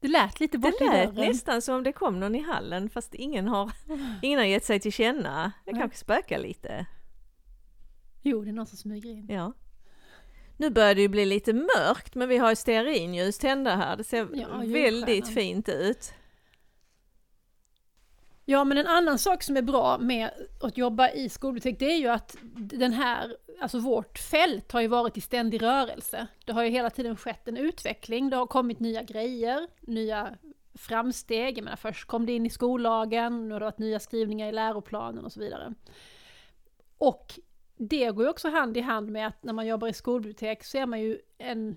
[0.00, 3.14] Det lät lite bort Det lät nästan som om det kom någon i hallen fast
[3.14, 3.72] ingen har,
[4.22, 5.52] ingen har gett sig till känna.
[5.64, 6.86] Det kanske spökar lite.
[8.22, 9.26] Jo, det är någon som smyger in.
[9.30, 9.52] Ja.
[10.56, 13.96] Nu börjar det ju bli lite mörkt men vi har stearinljus tända här.
[13.96, 16.14] Det ser ja, väldigt fint ut.
[18.50, 21.96] Ja, men en annan sak som är bra med att jobba i skolbibliotek, det är
[21.96, 26.26] ju att den här, alltså vårt fält har ju varit i ständig rörelse.
[26.44, 30.38] Det har ju hela tiden skett en utveckling, det har kommit nya grejer, nya
[30.74, 31.58] framsteg.
[31.58, 34.52] Jag menar, först kom det in i skollagen, nu har det varit nya skrivningar i
[34.52, 35.74] läroplanen och så vidare.
[36.98, 37.40] Och
[37.76, 40.78] det går ju också hand i hand med att när man jobbar i skolbibliotek så
[40.78, 41.76] är man ju en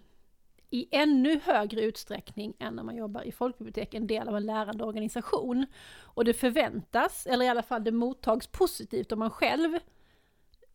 [0.74, 4.84] i ännu högre utsträckning än när man jobbar i folkbibliotek en del av en lärande
[4.84, 5.66] organisation.
[6.02, 9.80] Och det förväntas, eller i alla fall det mottags positivt om man själv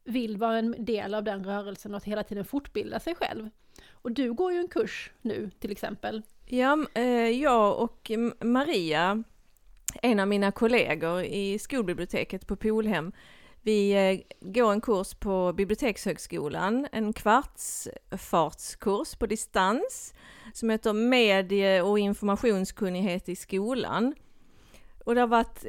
[0.05, 3.51] vill vara en del av den rörelsen och att hela tiden fortbilda sig själv.
[3.91, 6.23] Och du går ju en kurs nu till exempel.
[6.47, 9.23] Ja, eh, jag och Maria,
[10.03, 13.13] en av mina kollegor i skolbiblioteket på Polhem,
[13.69, 20.15] vi eh, går en kurs på Bibliotekshögskolan, en kvartsfartskurs på distans
[20.53, 24.15] som heter Medie och informationskunnighet i skolan.
[25.05, 25.65] Och det har varit,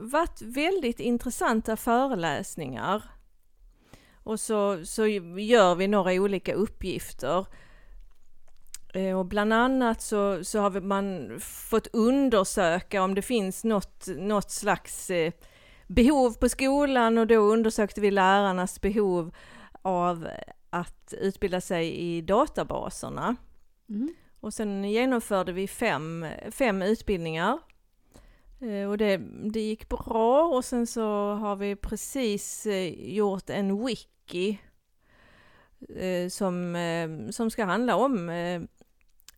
[0.00, 3.02] varit väldigt intressanta föreläsningar.
[4.24, 7.46] Och så, så gör vi några olika uppgifter.
[8.94, 14.50] Eh, och bland annat så, så har man fått undersöka om det finns något, något
[14.50, 15.32] slags eh,
[15.86, 19.34] behov på skolan och då undersökte vi lärarnas behov
[19.82, 20.28] av
[20.70, 23.36] att utbilda sig i databaserna.
[23.88, 24.14] Mm.
[24.40, 27.58] Och sen genomförde vi fem, fem utbildningar.
[28.60, 29.16] Eh, och det,
[29.52, 34.58] det gick bra och sen så har vi precis eh, gjort en wiki
[35.96, 36.76] eh, som,
[37.30, 38.30] som ska handla om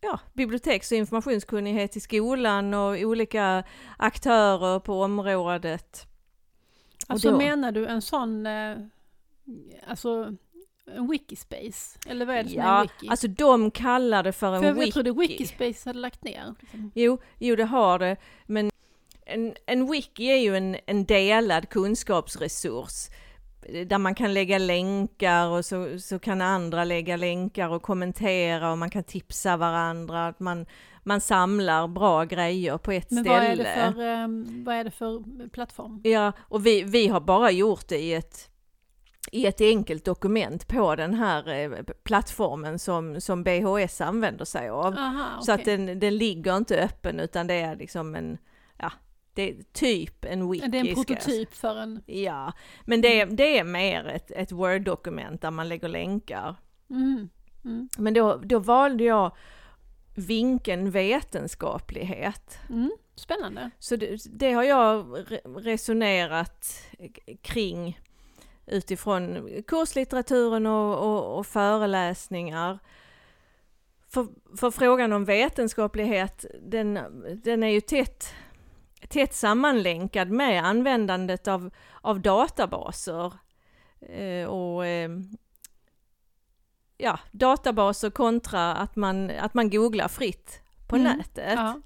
[0.01, 3.63] ja, biblioteks och informationskunnighet i skolan och olika
[3.97, 6.07] aktörer på området.
[7.07, 8.77] Alltså då- menar du en sån, eh,
[9.87, 10.35] alltså
[10.95, 11.99] en wikispace?
[12.07, 13.07] Eller vad är det som är en Ja, wiki?
[13.09, 14.85] alltså de kallar det för en För jag, wiki.
[14.87, 16.55] jag trodde wikispace hade lagt ner.
[16.59, 16.91] Liksom.
[16.95, 18.69] Jo, jo det har det, men
[19.25, 23.07] en, en wiki är ju en, en delad kunskapsresurs
[23.85, 28.77] där man kan lägga länkar och så, så kan andra lägga länkar och kommentera och
[28.77, 30.65] man kan tipsa varandra, att man,
[31.03, 33.63] man samlar bra grejer på ett Men vad ställe.
[33.69, 36.01] är, det för, ehm, vad är det för plattform?
[36.03, 38.49] Ja, och vi, vi har bara gjort det i ett,
[39.31, 44.93] i ett enkelt dokument på den här eh, plattformen som, som BHS använder sig av.
[44.97, 48.37] Aha, Så att den, den ligger inte öppen utan det är liksom en,
[48.77, 48.91] ja,
[49.37, 50.67] det är typ en wiki.
[50.67, 52.01] Det är en prototyp för en...
[52.05, 52.53] Ja,
[52.85, 56.55] men det, är- det är mer ett, ett Word-dokument där man lägger länkar.
[56.89, 57.29] Mm.
[57.65, 57.89] Mm.
[57.97, 59.31] Men då, då valde jag
[60.15, 62.59] vinkeln vetenskaplighet.
[62.69, 62.91] Mm.
[63.15, 63.71] Spännande.
[63.79, 66.83] Så det, det har jag re- resonerat
[67.41, 67.99] kring
[68.65, 72.79] utifrån kurslitteraturen och, och, och föreläsningar.
[74.09, 76.99] För, för frågan om vetenskaplighet, den,
[77.43, 78.33] den är ju tätt,
[79.09, 81.69] tätt sammanlänkad med användandet av,
[82.01, 83.33] av databaser.
[84.01, 85.09] Eh, och eh,
[86.97, 91.17] ja, databaser kontra att man, att man googlar fritt på Mm.
[91.17, 91.53] nätet.
[91.55, 91.81] Ja.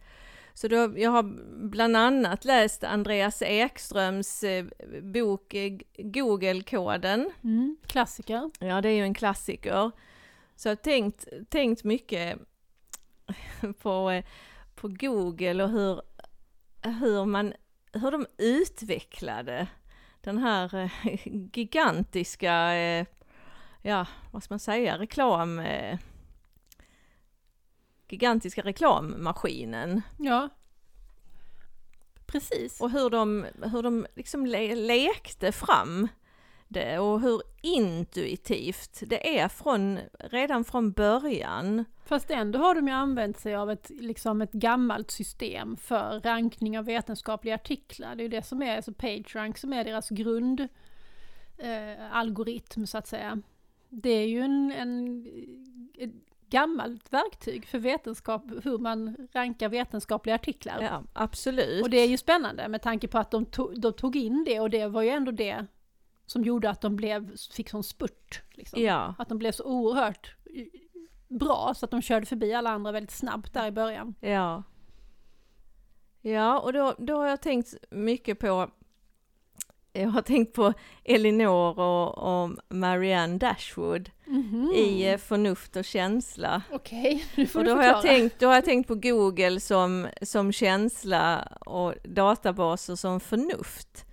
[0.54, 1.24] Så då, jag har
[1.70, 4.66] bland annat läst Andreas Ekströms eh,
[5.02, 7.32] bok eh, Google-koden.
[7.44, 7.78] Mm.
[7.86, 8.52] Klassiker.
[8.60, 9.92] Ja, det är ju en klassiker.
[10.56, 12.40] Så jag har tänkt, tänkt mycket
[13.82, 14.26] på, eh,
[14.76, 16.02] på Google och hur,
[16.82, 17.54] hur, man,
[17.94, 19.68] hur de utvecklade
[20.22, 20.92] den här eh,
[21.54, 23.06] gigantiska, eh,
[23.82, 25.60] ja, vad ska man säga, reklam...
[25.60, 26.00] eh,
[28.12, 30.02] gigantiska reklammaskinen.
[30.18, 30.50] Ja.
[32.26, 32.82] Precis.
[32.82, 36.08] Och hur de, hur de liksom le lekte fram
[36.72, 41.86] det och hur intuitivt det är från, redan från början.
[42.06, 46.80] Fast ändå har de ju använt sig av ett, liksom ett gammalt system för rankning
[46.80, 48.16] av vetenskapliga artiklar.
[48.16, 50.68] Det är ju det som är, alltså PageRank som är deras grund
[51.58, 53.42] eh, så att säga.
[53.90, 55.26] Det är ju en, en,
[55.98, 56.12] ett
[56.50, 60.82] gammalt verktyg för vetenskap, hur man rankar vetenskapliga artiklar.
[60.82, 61.84] Ja, absolut.
[61.84, 64.60] Och det är ju spännande med tanke på att de, to de tog in det
[64.60, 65.66] och det var ju ändå det
[66.32, 68.42] som gjorde att de blev, fick sån spurt.
[68.52, 68.82] Liksom.
[68.82, 70.36] Ja, Att de blev så oerhört
[71.28, 74.16] bra så att de körde förbi alla andra väldigt snabbt där i början.
[74.20, 74.64] ja.
[76.24, 78.70] Ja, och då, då har jag tänkt mycket på
[79.94, 84.10] jag har tänkt på Elinor och, och Marianne Dashwood
[84.76, 86.62] i eh, Förnuft och känsla.
[86.72, 88.06] Okej, nu får Och du då har, förklara.
[88.08, 94.06] jag tänkt, då har jag tänkt på Google som, som känsla och databaser som förnuft.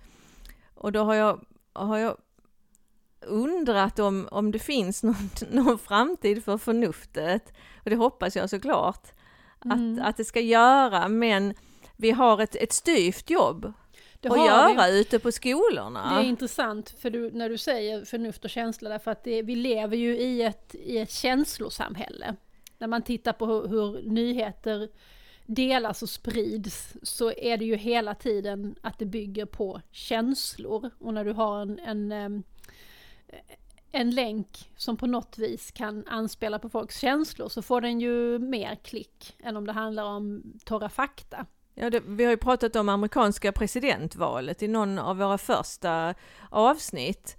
[0.73, 1.45] Och då har jag,
[1.85, 2.17] har jag
[3.25, 7.53] undrat om, om det finns någon, någon framtid för förnuftet.
[7.83, 9.11] Och det hoppas jag såklart
[9.65, 9.99] Mm.
[9.99, 11.53] att, att det ska göra, men
[11.97, 13.73] vi har ett, ett styvt jobb
[14.19, 14.99] det att göra vi.
[14.99, 16.15] ute på skolorna.
[16.15, 19.55] Det är intressant för du, när du säger förnuft och känsla därför att det, vi
[19.55, 22.35] lever ju i ett, i ett känslosamhälle.
[22.77, 24.89] När man tittar på hur, hur nyheter
[25.49, 30.89] delas och sprids så är det ju hela tiden att det bygger på känslor.
[30.99, 31.79] Och när du har en,
[32.11, 32.43] en,
[33.91, 38.39] en länk som på något vis kan anspela på folks känslor så får den ju
[38.39, 41.45] mer klick än om det handlar om torra fakta.
[41.73, 46.13] Ja, det, vi har ju pratat om amerikanska presidentvalet i någon av våra första
[46.49, 47.37] avsnitt.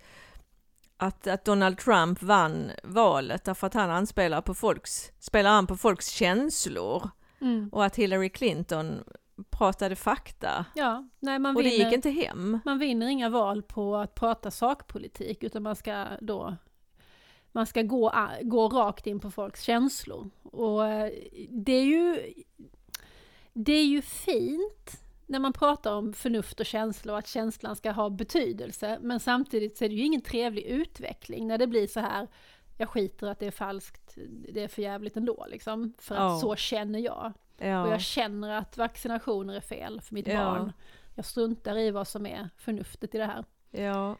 [0.96, 5.76] Att, att Donald Trump vann valet därför att han anspelar på folks, spelar an på
[5.76, 7.10] folks känslor.
[7.72, 9.04] Och att Hillary Clinton
[9.50, 10.64] pratade fakta.
[10.74, 11.84] Ja, nej man Och det vinner.
[11.84, 12.58] gick inte hem.
[12.64, 16.56] Man vinner inga val på att prata sakpolitik utan man ska då
[17.52, 20.30] man ska gå, gå rakt in på folks känslor.
[20.42, 21.12] Och eh,
[21.50, 22.32] det är ju
[23.52, 27.90] det är ju fint när man pratar om förnuft och känsla och att känslan ska
[27.90, 32.00] ha betydelse men samtidigt så är det ju ingen trevlig utveckling när det blir så
[32.00, 32.28] här
[32.80, 34.14] jag skiter att det är falskt,
[34.52, 35.92] det är för jävligt ändå liksom.
[35.98, 36.38] För att Ja.
[36.40, 37.32] så känner jag.
[37.58, 40.44] Och Ja, jag känner att vaccinationer är fel för mitt Ja.
[40.44, 40.72] barn.
[41.14, 43.44] Jag struntar i vad som är förnuftet i det här.
[43.70, 44.16] ja.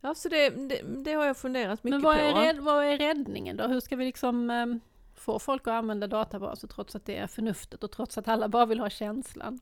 [0.00, 2.38] Ja, så det, det, det har jag funderat mycket Men vad på.
[2.40, 3.66] rädd, vad är räddningen då?
[3.66, 4.66] Hur ska vi liksom eh,
[5.14, 8.66] få folk att använda databaser trots att det är förnuftet och trots att alla bara
[8.66, 9.60] vill ha känslan?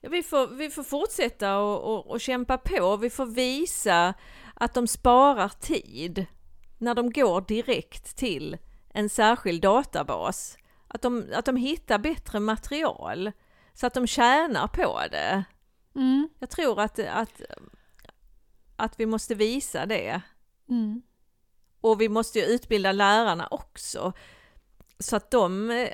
[0.00, 2.96] Ja, vi, får, vi får fortsätta och, och, och kämpa på.
[2.96, 4.14] Vi får visa
[4.54, 6.26] att de sparar tid
[6.78, 8.56] när de går direkt till
[8.90, 10.56] en särskild databas.
[10.88, 13.32] Att de, att de hittar bättre material
[13.74, 15.44] så att de tjänar på det.
[15.94, 16.28] Mm.
[16.38, 17.40] Jag tror att, att,
[18.76, 20.20] att vi måste visa det.
[20.68, 21.02] Mm.
[21.80, 24.12] Och vi måste ju utbilda lärarna också
[24.98, 25.88] så att de eh,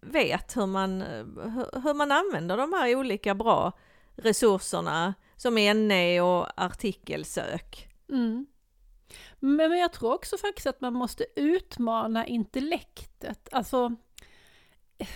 [0.00, 3.72] vet hur man, eh, hur- hur man använder de här olika bra
[4.16, 7.89] resurserna som NE och artikelsök.
[8.10, 8.46] Mm.
[9.40, 13.96] Men, men jag tror också faktiskt att man måste utmana intellektet, alltså
[14.98, 15.08] eh,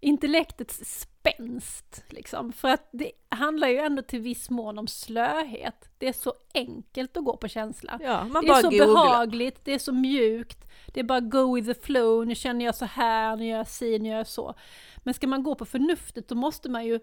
[0.00, 2.04] intellektets spänst.
[2.08, 2.52] Liksom.
[2.52, 5.88] För att det handlar ju ändå till viss mån om slöhet.
[5.98, 7.98] Det är så enkelt att gå på känsla.
[8.02, 8.86] Ja, det är så googlar.
[8.86, 10.58] behagligt, det är så mjukt,
[10.94, 13.68] det är bara go with the flow, nu känner jag så här, nu gör jag
[13.68, 14.54] si, nu gör jag så.
[14.96, 17.00] Men ska man gå på förnuftet då måste man ju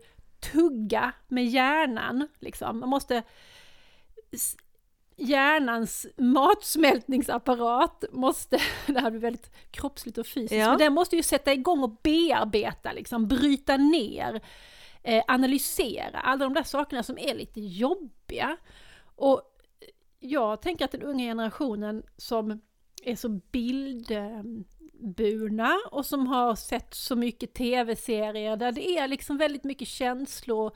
[0.52, 2.80] tugga med hjärnan, liksom.
[2.80, 3.24] Man måste...
[5.18, 10.70] Hjärnans matsmältningsapparat måste, det här blir väldigt kroppsligt och fysiskt, Ja.
[10.70, 14.42] men den måste ju sätta igång och bearbeta, liksom, bryta ner,
[15.04, 18.58] eh, analysera, alla de där sakerna som är lite jobbiga.
[19.16, 19.42] Och
[20.20, 22.62] jag tänker att den unga generationen som
[23.04, 23.30] är så
[24.90, 30.72] bildburna och som har sett så mycket tv-serier där det är liksom väldigt mycket känslor,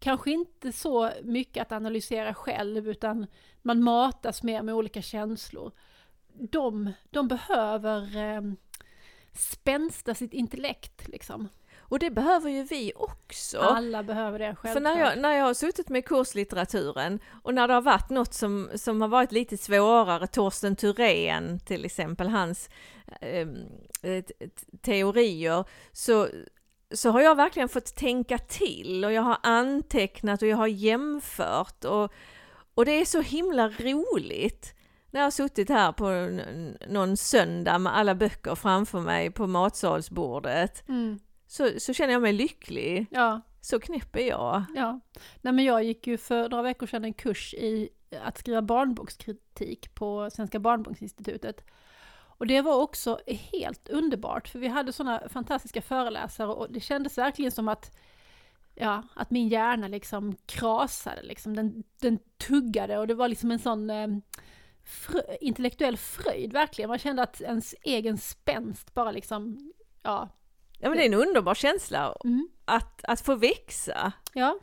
[0.00, 3.26] kanske inte så mycket att analysera själv utan
[3.62, 5.72] man matas mer med olika känslor.
[6.32, 8.42] De, de behöver eh,
[9.32, 11.48] spänsta sitt intellekt liksom.
[11.78, 13.58] Och det behöver ju vi också.
[13.58, 14.82] Alla behöver det För självklart.
[14.82, 18.70] när jag, när jag har suttit med kurslitteraturen och när det har varit något som,
[18.74, 22.70] som har varit lite svårare, Torsten Thurén till exempel, hans
[23.20, 23.48] eh,
[24.82, 26.28] teorier, så,
[26.92, 31.84] så har jag verkligen fått tänka till och jag har antecknat och jag har jämfört
[31.84, 32.12] och,
[32.74, 34.74] och det är så himla roligt.
[35.10, 36.10] När jag har suttit här på
[36.88, 42.32] någon söndag med alla böcker framför mig på matsalsbordet Mm, så, så känner jag mig
[42.32, 43.06] lycklig.
[43.10, 43.40] ja.
[43.62, 44.64] Så knäpp är jag.
[44.74, 45.00] Ja,
[45.40, 47.88] nej men jag gick ju för några veckor sedan en kurs i
[48.22, 51.64] att skriva barnbokskritik på Svenska barnboksinstitutet.
[52.40, 57.18] Och det var också helt underbart, för vi hade sådana fantastiska föreläsare och det kändes
[57.18, 57.96] verkligen som att,
[58.74, 61.56] ja, att min hjärna liksom krasade, liksom.
[61.56, 64.08] den, den tuggade och det var liksom en sån eh,
[64.84, 66.88] frö, intellektuell fröjd, verkligen.
[66.88, 69.72] Man kände att ens egen spänst bara liksom,
[70.02, 70.28] ja.
[70.78, 74.12] Ja men det är en underbar känsla Mm, att, att få växa.
[74.32, 74.58] ja,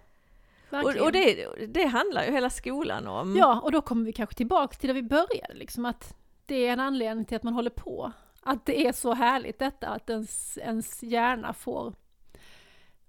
[0.68, 1.06] Och, verkligen.
[1.06, 3.36] och det, det handlar ju hela skolan om.
[3.36, 6.13] Ja, och då kommer vi kanske tillbaka till där vi började, liksom att
[6.48, 8.12] det är en anledning till att man håller på.
[8.42, 11.94] Att det är så härligt detta, att ens, ens hjärna får,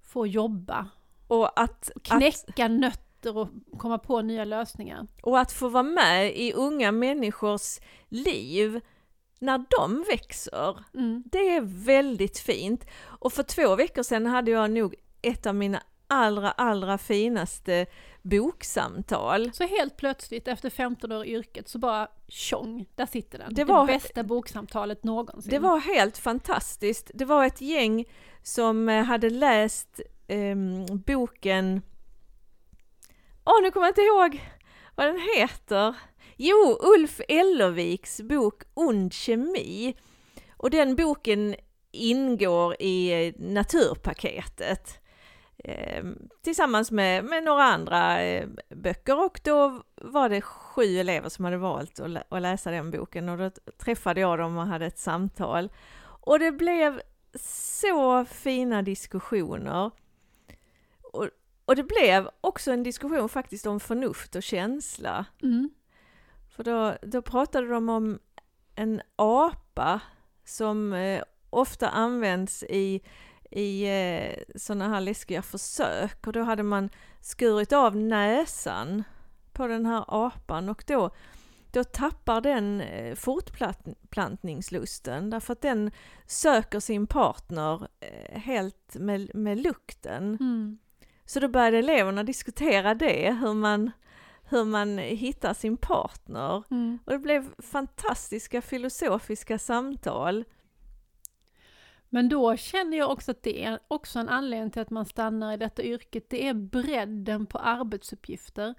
[0.02, 0.88] får jobba,
[1.28, 3.48] Och, att, att, knäcka nötter och
[3.78, 5.06] komma på nya lösningar.
[5.22, 8.80] och att få vara med i unga människors liv
[9.38, 10.84] när de växer.
[10.94, 11.22] Mm.
[11.26, 12.86] Det är väldigt fint.
[13.00, 17.86] Och för två veckor sedan hade jag nog ett av mina allra, allra finaste
[18.22, 19.50] boksamtal.
[19.52, 23.54] Så helt plötsligt efter 15 år i yrket så bara tjong, där sitter den.
[23.54, 25.50] Det Det, var- bästa boksamtalet någonsin.
[25.50, 27.10] Det var helt fantastiskt.
[27.14, 28.04] Det var ett gäng
[28.42, 31.82] som eh, hade läst ehm, boken...
[33.44, 34.42] Åh, nu kommer jag inte ihåg
[34.96, 35.94] vad den heter.
[36.36, 39.96] Jo, Ulf Ellerviks bok Ond kemi.
[40.56, 41.54] Och den boken
[41.92, 44.98] ingår i eh, Naturpaketet.
[45.64, 51.44] Ehm, tillsammans med, med några andra eh, böcker och då var det sju elever som
[51.44, 54.86] hade valt att, lä- att läsa den boken och då träffade jag dem och hade
[54.86, 55.72] ett samtal.
[56.20, 57.00] Och det blev
[57.40, 59.90] så fina diskussioner.
[61.12, 61.28] Och,
[61.64, 65.24] och det blev också en diskussion faktiskt om förnuft och känsla.
[65.42, 65.70] Mm.
[66.56, 68.18] För då, då pratade de om
[68.74, 70.00] en apa
[70.44, 73.00] som eh, ofta används i,
[73.50, 79.04] i eh, sådana här läskiga försök och då hade man skurit av näsan
[79.52, 81.10] på den här apan och då,
[81.72, 85.90] då tappar den eh, fortplantningslusten därför att den
[86.26, 90.36] söker sin partner eh, helt med, med lukten.
[90.40, 90.78] Mm.
[91.24, 93.90] Så då började eleverna diskutera det, hur man,
[94.44, 96.64] hur man hittar sin partner.
[96.70, 96.98] Mm.
[97.04, 100.44] Och det blev fantastiska filosofiska samtal.
[102.10, 105.52] Men då känner jag också att det är också en anledning till att man stannar
[105.52, 106.30] i detta yrket.
[106.30, 108.74] Det är bredden på arbetsuppgifter.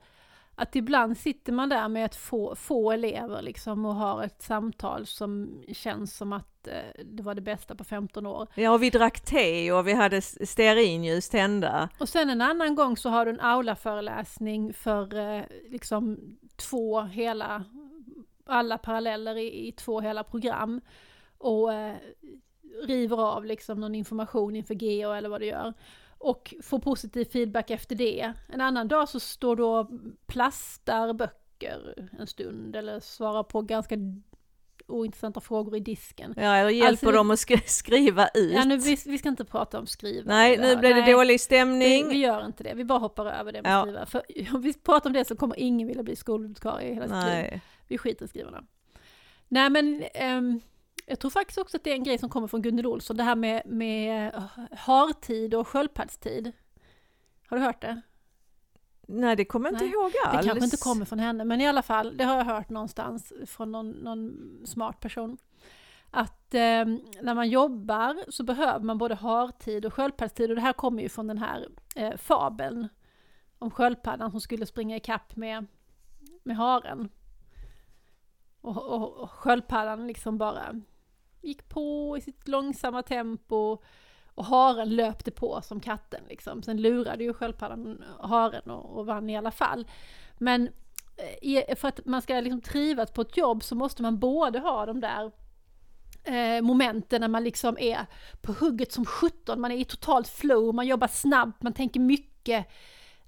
[0.55, 5.05] Att ibland sitter man där med ett få, få elever liksom och har ett samtal
[5.05, 8.47] som känns som att eh, det var det bästa på 15 år.
[8.55, 11.89] Ja, och vi drack te och vi hade stearinljus tända.
[11.99, 16.19] Och sen en annan gång så har du en aulaföreläsning för eh, liksom
[16.55, 17.63] två hela,
[18.45, 20.81] alla paralleller i, i två hela program.
[21.37, 21.95] och eh,
[22.83, 25.73] river av liksom någon information inför GO eller vad det gör.
[26.17, 28.33] Och får positiv feedback efter det.
[28.49, 29.89] En annan dag så står du och
[30.27, 33.95] plastar böcker en stund eller svarar på ganska
[34.87, 36.33] ointressanta frågor i disken.
[36.37, 38.53] Ja, eller hjälper Alltså, dem att sk- skriva ut.
[38.53, 40.33] Ja, nu, vi, vi ska inte prata om skriva.
[40.33, 42.07] Nej, nu blev det Nej, dålig Vi, stämning.
[42.09, 43.81] vi gör inte det, vi bara hoppar över det med Ja.
[43.81, 44.05] skriva.
[44.05, 44.21] För
[44.55, 47.59] om vi pratar om det så kommer ingen vilja bli skolbibliotekarie hela sitt liv.
[47.87, 48.63] Vi skiter i skrivarna.
[49.47, 50.61] Nej men ehm,
[51.09, 53.23] jag tror faktiskt också att det är en grej som kommer från Gunnel Olsson, det
[53.23, 56.51] här med, med eh, hartid och sköldpaddstid.
[57.47, 58.01] Har du hört det?
[59.07, 60.45] Nej, det kommer jag inte Nej, ihåg Det alls.
[60.47, 63.71] kanske inte kommer från henne, men i alla fall, det har jag hört någonstans från
[63.71, 65.37] någon, någon smart person.
[66.11, 66.85] Att eh,
[67.21, 71.09] när man jobbar så behöver man både hartid och sköldpaddstid och det här kommer ju
[71.09, 72.87] från den här eh, fabeln
[73.59, 75.65] om sköldpaddan som skulle springa i kapp med,
[76.43, 77.09] med haren.
[78.61, 80.81] Och, och, och sköldpaddan liksom bara
[81.41, 83.77] gick på i sitt långsamma tempo
[84.35, 86.63] och haren löpte på som katten liksom.
[86.63, 89.87] Sen lurade ju sköldpaddan haren och, och vann i alla fall.
[90.37, 90.67] Men
[91.17, 94.59] eh, i- för att man ska liksom trivas på ett jobb så måste man både
[94.59, 95.31] ha de där
[96.23, 98.05] eh, momenten när man liksom är
[98.41, 102.65] på hugget som 17, man är i totalt flow, man jobbar snabbt, man tänker mycket,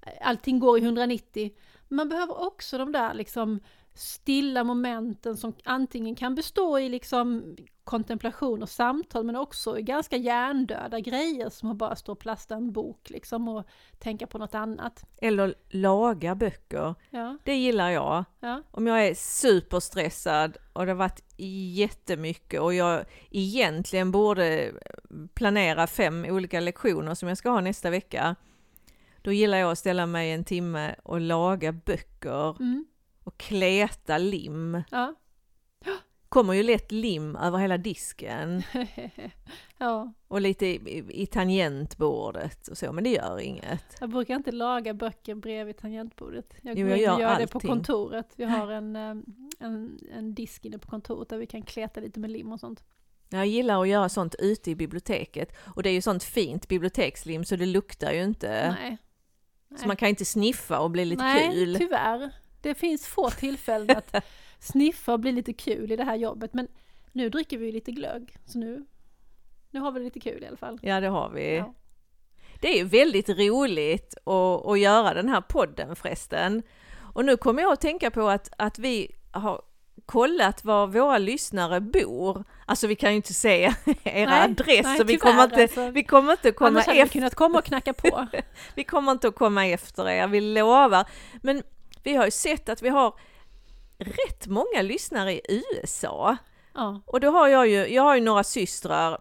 [0.02, 1.52] eh, allting går i 190.
[1.88, 3.60] Man behöver också de där liksom
[3.94, 11.00] stilla momenten som antingen kan bestå i liksom kontemplation och samtal men också ganska hjärndöda
[11.00, 13.66] grejer som att bara stå och plasta en bok liksom och
[14.00, 15.06] tänka på något annat.
[15.22, 16.96] Eller laga böcker.
[17.10, 18.24] Ja, Det gillar jag.
[18.40, 21.24] ja, Om jag är superstressad och det har varit
[21.76, 24.72] jättemycket och jag egentligen borde
[25.34, 28.36] planera fem olika lektioner som jag ska ha nästa vecka.
[29.22, 32.86] Då gillar jag att ställa mig en timme och laga böcker mm,
[33.24, 34.84] och kleta lim.
[34.92, 35.16] ja.
[36.32, 38.64] Kommer ju lätt lim över hela disken
[39.78, 40.14] ja.
[40.28, 43.98] och lite i, i tangentbordet och så, men det gör inget.
[44.00, 46.54] Jag brukar inte laga böcker bredvid tangentbordet.
[46.62, 48.34] Jag Jo, jag gör gör det på kontoret.
[48.36, 49.16] Vi har en, eh,
[49.60, 52.84] en, en disk inne på kontoret där vi kan kleta lite med lim och sånt.
[53.30, 57.46] Jag gillar att göra sånt ute i biblioteket och det är ju sånt fint bibliotekslim
[57.46, 58.76] så det luktar ju inte.
[58.80, 58.98] Nej.
[59.82, 61.76] Så man kan inte sniffa och bli lite Nej, kul.
[61.76, 62.32] tyvärr.
[62.62, 64.16] Det finns få tillfällen att
[64.62, 66.54] sniffa och bli lite kul i det här jobbet.
[66.54, 66.68] Men
[67.12, 68.38] nu dricker vi lite glögg.
[68.46, 68.86] Så nu,
[69.72, 70.80] nu har vi lite kul i alla fall.
[70.82, 71.56] Ja, det har vi.
[71.56, 71.74] Ja.
[72.60, 76.64] Det är ju väldigt roligt att, att göra den här podden förresten.
[77.14, 79.62] Och nu kommer jag att tänka på att, att vi har
[80.06, 82.44] kollat var våra lyssnare bor.
[82.66, 83.64] Alltså vi kan ju inte se
[84.04, 85.92] era Nej, adresser, nej, vi, kommer inte, alltså.
[85.92, 87.08] vi kommer inte komma Annars efter.
[87.08, 88.28] kunnat komma och knacka på.
[88.76, 91.06] Vi kommer inte att komma efter er, vi lovar.
[91.42, 91.64] Men
[92.04, 93.14] vi har ju sett att vi har
[94.02, 95.42] rätt många lyssnare i
[95.84, 96.38] USA.
[96.74, 99.18] Ja, Och då har jag ju, jag har ju några systrar.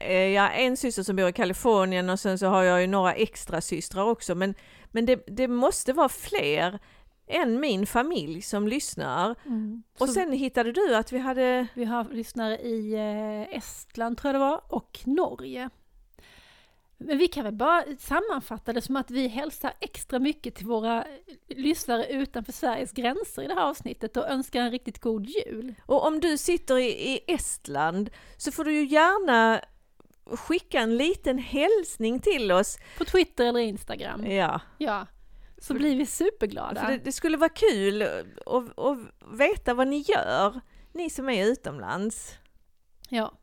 [0.00, 2.86] Eh, Jag har en syster som bor i Kalifornien och sen så har jag ju
[2.86, 4.34] några extra systrar också.
[4.34, 4.54] Men,
[4.90, 6.78] men det, det måste vara fler
[7.26, 9.34] än min familj som lyssnar.
[9.46, 9.82] mm.
[9.98, 14.28] Och Så sen hittade du att vi hade, Vi har lyssnare i eh, Estland tror
[14.28, 15.70] jag det var, och Norge.
[17.02, 21.04] Men vi kan väl bara sammanfatta det som att vi hälsar extra mycket till våra
[21.48, 25.74] lyssnare utanför Sveriges gränser i det här avsnittet och önskar en riktigt god jul.
[25.86, 29.60] och om du sitter i, Estland så får du ju gärna
[30.26, 32.78] skicka en liten hälsning till oss.
[32.98, 34.26] På Twitter eller Instagram.
[34.26, 35.06] Ja, Ja,
[35.58, 36.88] så blir vi superglada.
[36.88, 38.02] det, det skulle vara kul
[38.46, 38.98] att
[39.38, 40.60] veta vad ni gör,
[40.92, 42.34] ni som är utomlands.
[43.08, 43.39] Ja.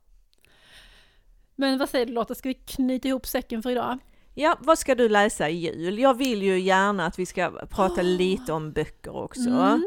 [1.60, 3.98] Men vad säger du Lotta, ska vi knyta ihop säcken för idag?
[4.34, 6.00] Ja, vad ska du läsa i jul?
[6.00, 8.04] Jag vill ju gärna att vi ska prata Åh.
[8.04, 9.50] lite om böcker också.
[9.50, 9.84] Mm.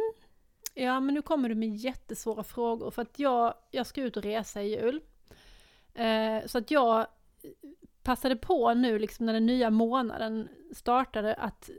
[0.75, 4.23] Ja, men nu kommer du med jättesvåra frågor för att jag, jag ska ut och
[4.23, 5.01] resa i jul.
[5.95, 7.07] Eh, så att jag
[8.03, 11.71] passade på nu liksom när den nya månaden startade att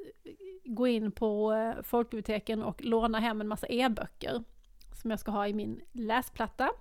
[0.65, 4.43] gå in på eh, folkbiblioteken och låna hem en massa e-böcker
[5.01, 6.71] som jag ska ha i min läsplatta.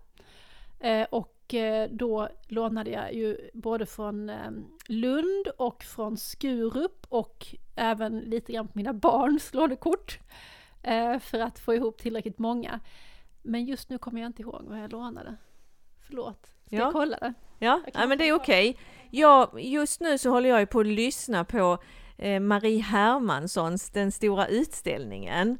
[0.81, 4.51] Eh, och eh, då lånade jag ju både från eh,
[4.87, 10.19] Lund och från Skurup och även lite grann på mina barns lånekort
[11.21, 12.81] för att få ihop tillräckligt många.
[13.43, 15.37] Men just nu kommer jag inte ihåg vad jag lånade.
[16.07, 16.47] Förlåt.
[16.67, 16.83] Ska Ja.
[16.83, 17.35] jag kolla det?
[17.59, 18.77] Ja, ja men det är okej.
[19.11, 21.79] Jag, just nu så håller jag ju på att lyssna på
[22.41, 25.59] Marie Hermanssons Den stora utställningen.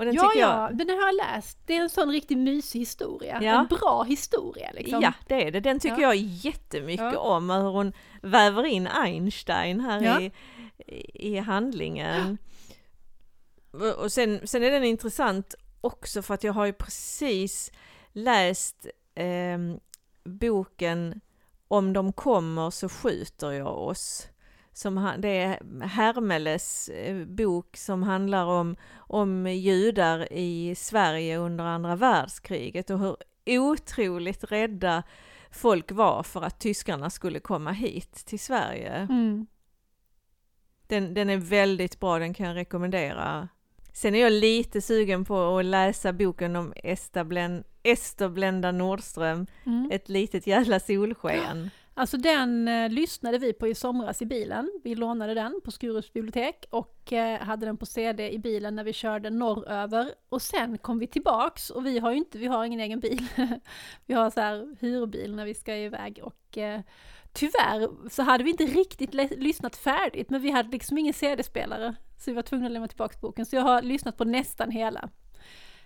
[0.00, 1.58] Och den ja, jag, ja, den har jag läst.
[1.66, 3.38] Det är en sån riktigt mysig historia.
[3.42, 3.60] Ja.
[3.60, 5.00] En bra historia liksom.
[5.02, 5.60] Ja, det är det.
[5.60, 6.14] Den tycker Ja.
[6.14, 7.18] jag jättemycket Ja.
[7.18, 7.92] om, hur hon
[8.22, 10.20] väver in Einstein här Ja.
[10.20, 10.32] i,
[11.28, 12.38] i handlingen.
[13.98, 17.72] Och sen, sen är den intressant också för att jag har ju precis
[18.12, 19.58] läst eh,
[20.24, 21.20] boken
[21.68, 24.26] Om de kommer så skjuter jag oss.
[24.72, 31.64] Som han, det är Hermeles eh, bok som handlar om, om judar i Sverige under
[31.64, 33.16] andra världskriget och hur
[33.46, 35.02] otroligt rädda
[35.50, 38.92] folk var för att tyskarna skulle komma hit till Sverige.
[38.92, 39.46] Mm.
[40.86, 43.48] Den, den är väldigt bra, den kan jag rekommendera.
[43.92, 46.72] Sen är jag lite sugen på att läsa boken om
[47.82, 49.90] Ester Blenda Nordström, Mm.
[49.92, 51.70] Ett litet jävla solsken.
[52.00, 54.70] Alltså den eh, lyssnade vi på i somras i bilen.
[54.84, 58.84] Vi lånade den på Skurups bibliotek och eh, hade den på CD i bilen när
[58.84, 60.14] vi körde norröver.
[60.28, 63.26] Och sen kom vi tillbaks och vi har ju inte, vi har ingen egen bil.
[64.06, 66.80] vi har så här hyrbil när vi ska iväg och eh,
[67.32, 71.94] tyvärr så hade vi inte riktigt lyssnat färdigt men vi hade liksom ingen CD-spelare.
[72.18, 73.46] Så vi var tvungna att lämna tillbaks boken.
[73.46, 75.10] Så jag har lyssnat på nästan hela.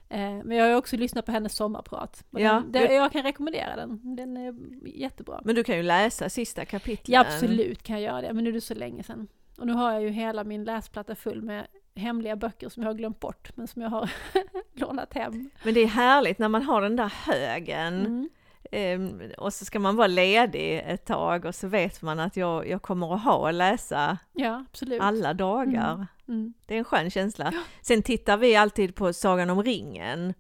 [0.09, 2.25] Eh, men jag har också lyssnat på hennes sommarprat.
[2.31, 4.17] Ja, den, jag kan rekommendera den.
[4.17, 4.55] Den är
[4.89, 5.41] jättebra.
[5.45, 7.15] Men du kan ju läsa sista kapitlen.
[7.15, 9.29] Ja absolut kan jag göra det, men nu är det så länge sedan.
[9.59, 12.95] Och nu har jag ju hela min läsplatta full med hemliga böcker som jag har
[12.95, 14.11] glömt bort, men som jag har
[14.75, 15.51] lånat hem.
[15.65, 18.29] Men det är härligt när man har den där högen Mm.
[18.75, 22.69] Ehm, och så ska man vara ledig ett tag och så vet man att jag,
[22.69, 24.65] jag kommer att ha att läsa Ja,
[25.01, 25.95] alla dagar.
[25.95, 26.07] Mm.
[26.29, 26.55] Mm.
[26.67, 27.53] Det är en skön känsla.
[27.83, 30.35] Sen tittar vi alltid på Sagan om ringen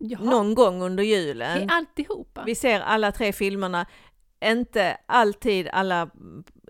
[0.00, 1.62] Jaha, någon gång under det julen.
[1.62, 2.42] är alltihopa.
[2.46, 3.86] Vi ser alla tre filmerna,
[4.44, 6.10] inte alltid alla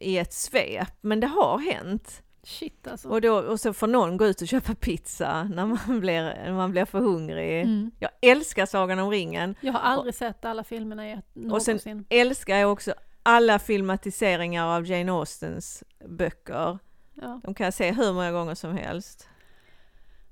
[0.01, 2.23] i ett svep, men det har hänt.
[2.45, 3.09] Shit alltså.
[3.09, 6.53] Och, då, och så får någon gå ut och köpa pizza när man blir, när
[6.53, 7.63] man blir för hungrig.
[7.63, 7.91] Mm.
[7.99, 9.55] Jag älskar Sagan om ringen.
[9.61, 11.19] Jag har aldrig sett alla filmerna ett-
[11.53, 12.05] Och sen- någonsin.
[12.09, 16.79] Älskar jag också alla filmatiseringar av Jane Austens böcker.
[17.15, 17.41] Ja.
[17.45, 19.29] De kan jag se hur många gånger som helst.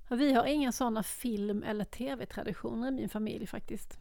[0.08, 3.98] Och Vi har inga sådana film eller tv-traditioner i min familj faktiskt.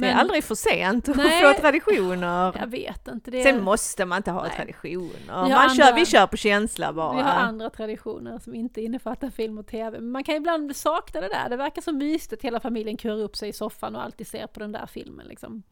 [0.00, 1.42] Det är Men- aldrig för sent att Nej.
[1.54, 2.52] få traditioner.
[2.58, 3.30] Jag vet inte.
[3.30, 3.42] Det är...
[3.44, 4.52] Sen måste man inte ha Nej.
[4.56, 5.32] traditioner.
[5.32, 7.16] har Man kör, andra- vi kör på känsla bara.
[7.16, 9.98] Vi har andra traditioner som inte innefattar film och tv.
[10.00, 11.48] Men man kan ibland sakna det där.
[11.48, 14.46] Det verkar så mysigt att hela familjen kurar upp sig i soffan och alltid ser
[14.46, 15.62] på den där filmen liksom.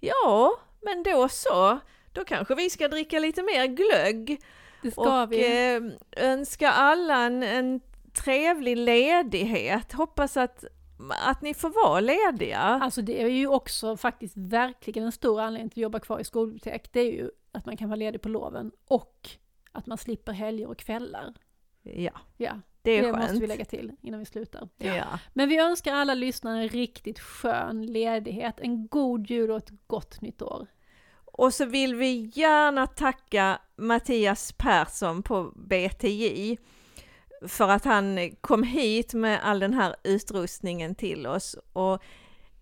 [0.00, 1.78] Ja, men då så.
[2.12, 4.40] Då kanske vi ska dricka lite mer glögg
[4.82, 5.74] Det ska och vi.
[5.74, 5.82] eh,
[6.26, 7.80] önska alla en, en
[8.24, 9.92] trevlig ledighet.
[9.92, 10.64] Hoppas att,
[11.08, 12.58] att ni får vara lediga.
[12.58, 16.24] Alltså det är ju också faktiskt verkligen en stor anledning till att jobba kvar i
[16.24, 16.92] skolbibliotek.
[16.92, 19.28] Det är ju att man kan vara ledig på loven och
[19.72, 21.34] att man slipper helger och kvällar.
[21.82, 24.68] Ja, Ja, det det måste vi lägga till innan vi slutar.
[24.76, 25.18] Ja.
[25.34, 30.20] Men vi önskar alla lyssnare en riktigt skön ledighet, en god jul och ett gott
[30.20, 30.66] nytt år.
[31.24, 36.56] Och så vill vi gärna tacka Mattias Persson på BTJ
[37.48, 41.56] för att han kom hit med all den här utrustningen till oss.
[41.72, 42.02] Och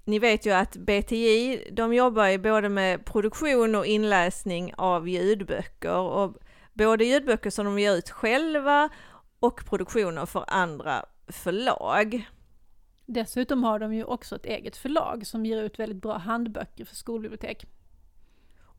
[0.05, 5.97] ni vet ju att BTI, de jobbar ju både med produktion och inläsning av ljudböcker
[5.97, 6.37] och
[6.73, 8.89] både ljudböcker som de ger ut själva
[9.41, 12.29] och produktioner för andra förlag.
[13.07, 16.97] Dessutom har de ju också ett eget förlag som ger ut väldigt bra handböcker för
[16.97, 17.67] skolbibliotek.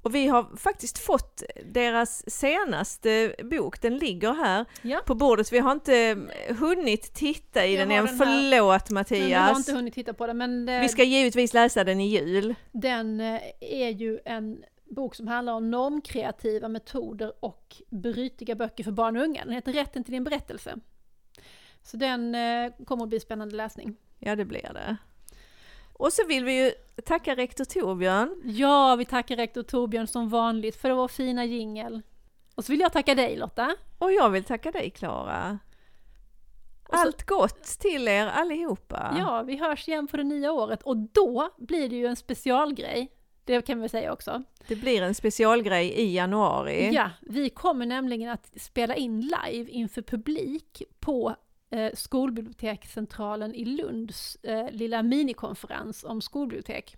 [0.06, 5.02] Och vi har faktiskt fått deras senaste bok, den ligger här Ja.
[5.06, 5.54] på bordet.
[5.54, 6.18] Vi har inte
[6.60, 9.58] hunnit titta i Jag den än, den förlåt Men vi har Mattias.
[9.58, 12.56] inte hunnit titta på den, men eh, Vi ska givetvis läsa den i jul.
[12.72, 18.92] den eh, är ju en bok som handlar om normkreativa metoder och brytiga böcker för
[18.92, 19.44] barn och unga.
[19.46, 20.76] Den heter Rätten till din berättelse.
[21.84, 23.96] Så den eh, kommer att bli spännande läsning.
[24.20, 24.98] Ja, det blir det.
[26.00, 26.72] Och så vill vi ju
[27.06, 28.42] tacka rektor Torbjörn.
[28.46, 32.02] Ja, vi tackar rektor Torbjörn som vanligt för vår fina jingel.
[32.56, 33.76] Och så vill jag tacka dig Lotta.
[33.98, 35.60] Och jag vill tacka dig Klara.
[36.90, 39.16] Så- Allt gott till er allihopa.
[39.20, 43.12] Ja, vi hörs igen på det nya året och då blir det ju en specialgrej.
[43.44, 44.44] Det kan vi säga också.
[44.68, 46.90] Det blir en specialgrej i januari.
[46.94, 51.36] Ja, vi kommer nämligen att spela in live inför publik på
[51.72, 56.98] eh, Skolbibliotekscentralen i Lunds eh, lilla minikonferens om skolbibliotek.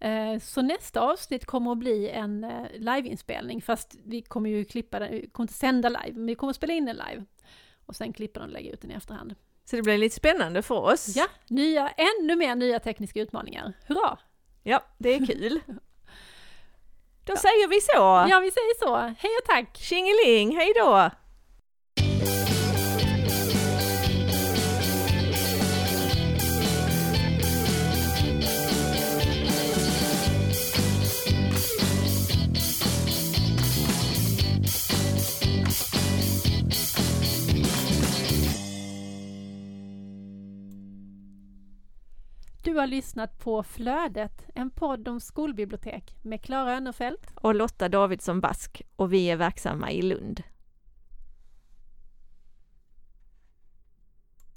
[0.00, 4.98] Eh, så nästa avsnitt kommer att bli en eh, liveinspelning, fast vi kommer ju klippa
[4.98, 7.24] den, vi kommer inte sända live, men vi kommer att spela in den live.
[7.86, 9.34] Och sen klippa den och lägga ut den i efterhand.
[9.64, 11.16] Så det blir lite spännande för oss.
[11.16, 13.72] Ja, nya, ännu mer nya tekniska utmaningar.
[13.86, 14.18] Hurra!
[14.62, 15.60] Ja, det är kul.
[17.24, 18.30] Då säger vi så.
[18.30, 18.96] Ja, vi säger så.
[18.96, 19.76] Hej och tack!
[19.76, 21.10] Tjingeling, hej då!
[42.62, 48.40] Du har lyssnat på Flödet, en podd om skolbibliotek med Klara Önnerfelt och Lotta Davidsson
[48.40, 50.42] Bask och vi är verksamma i Lund.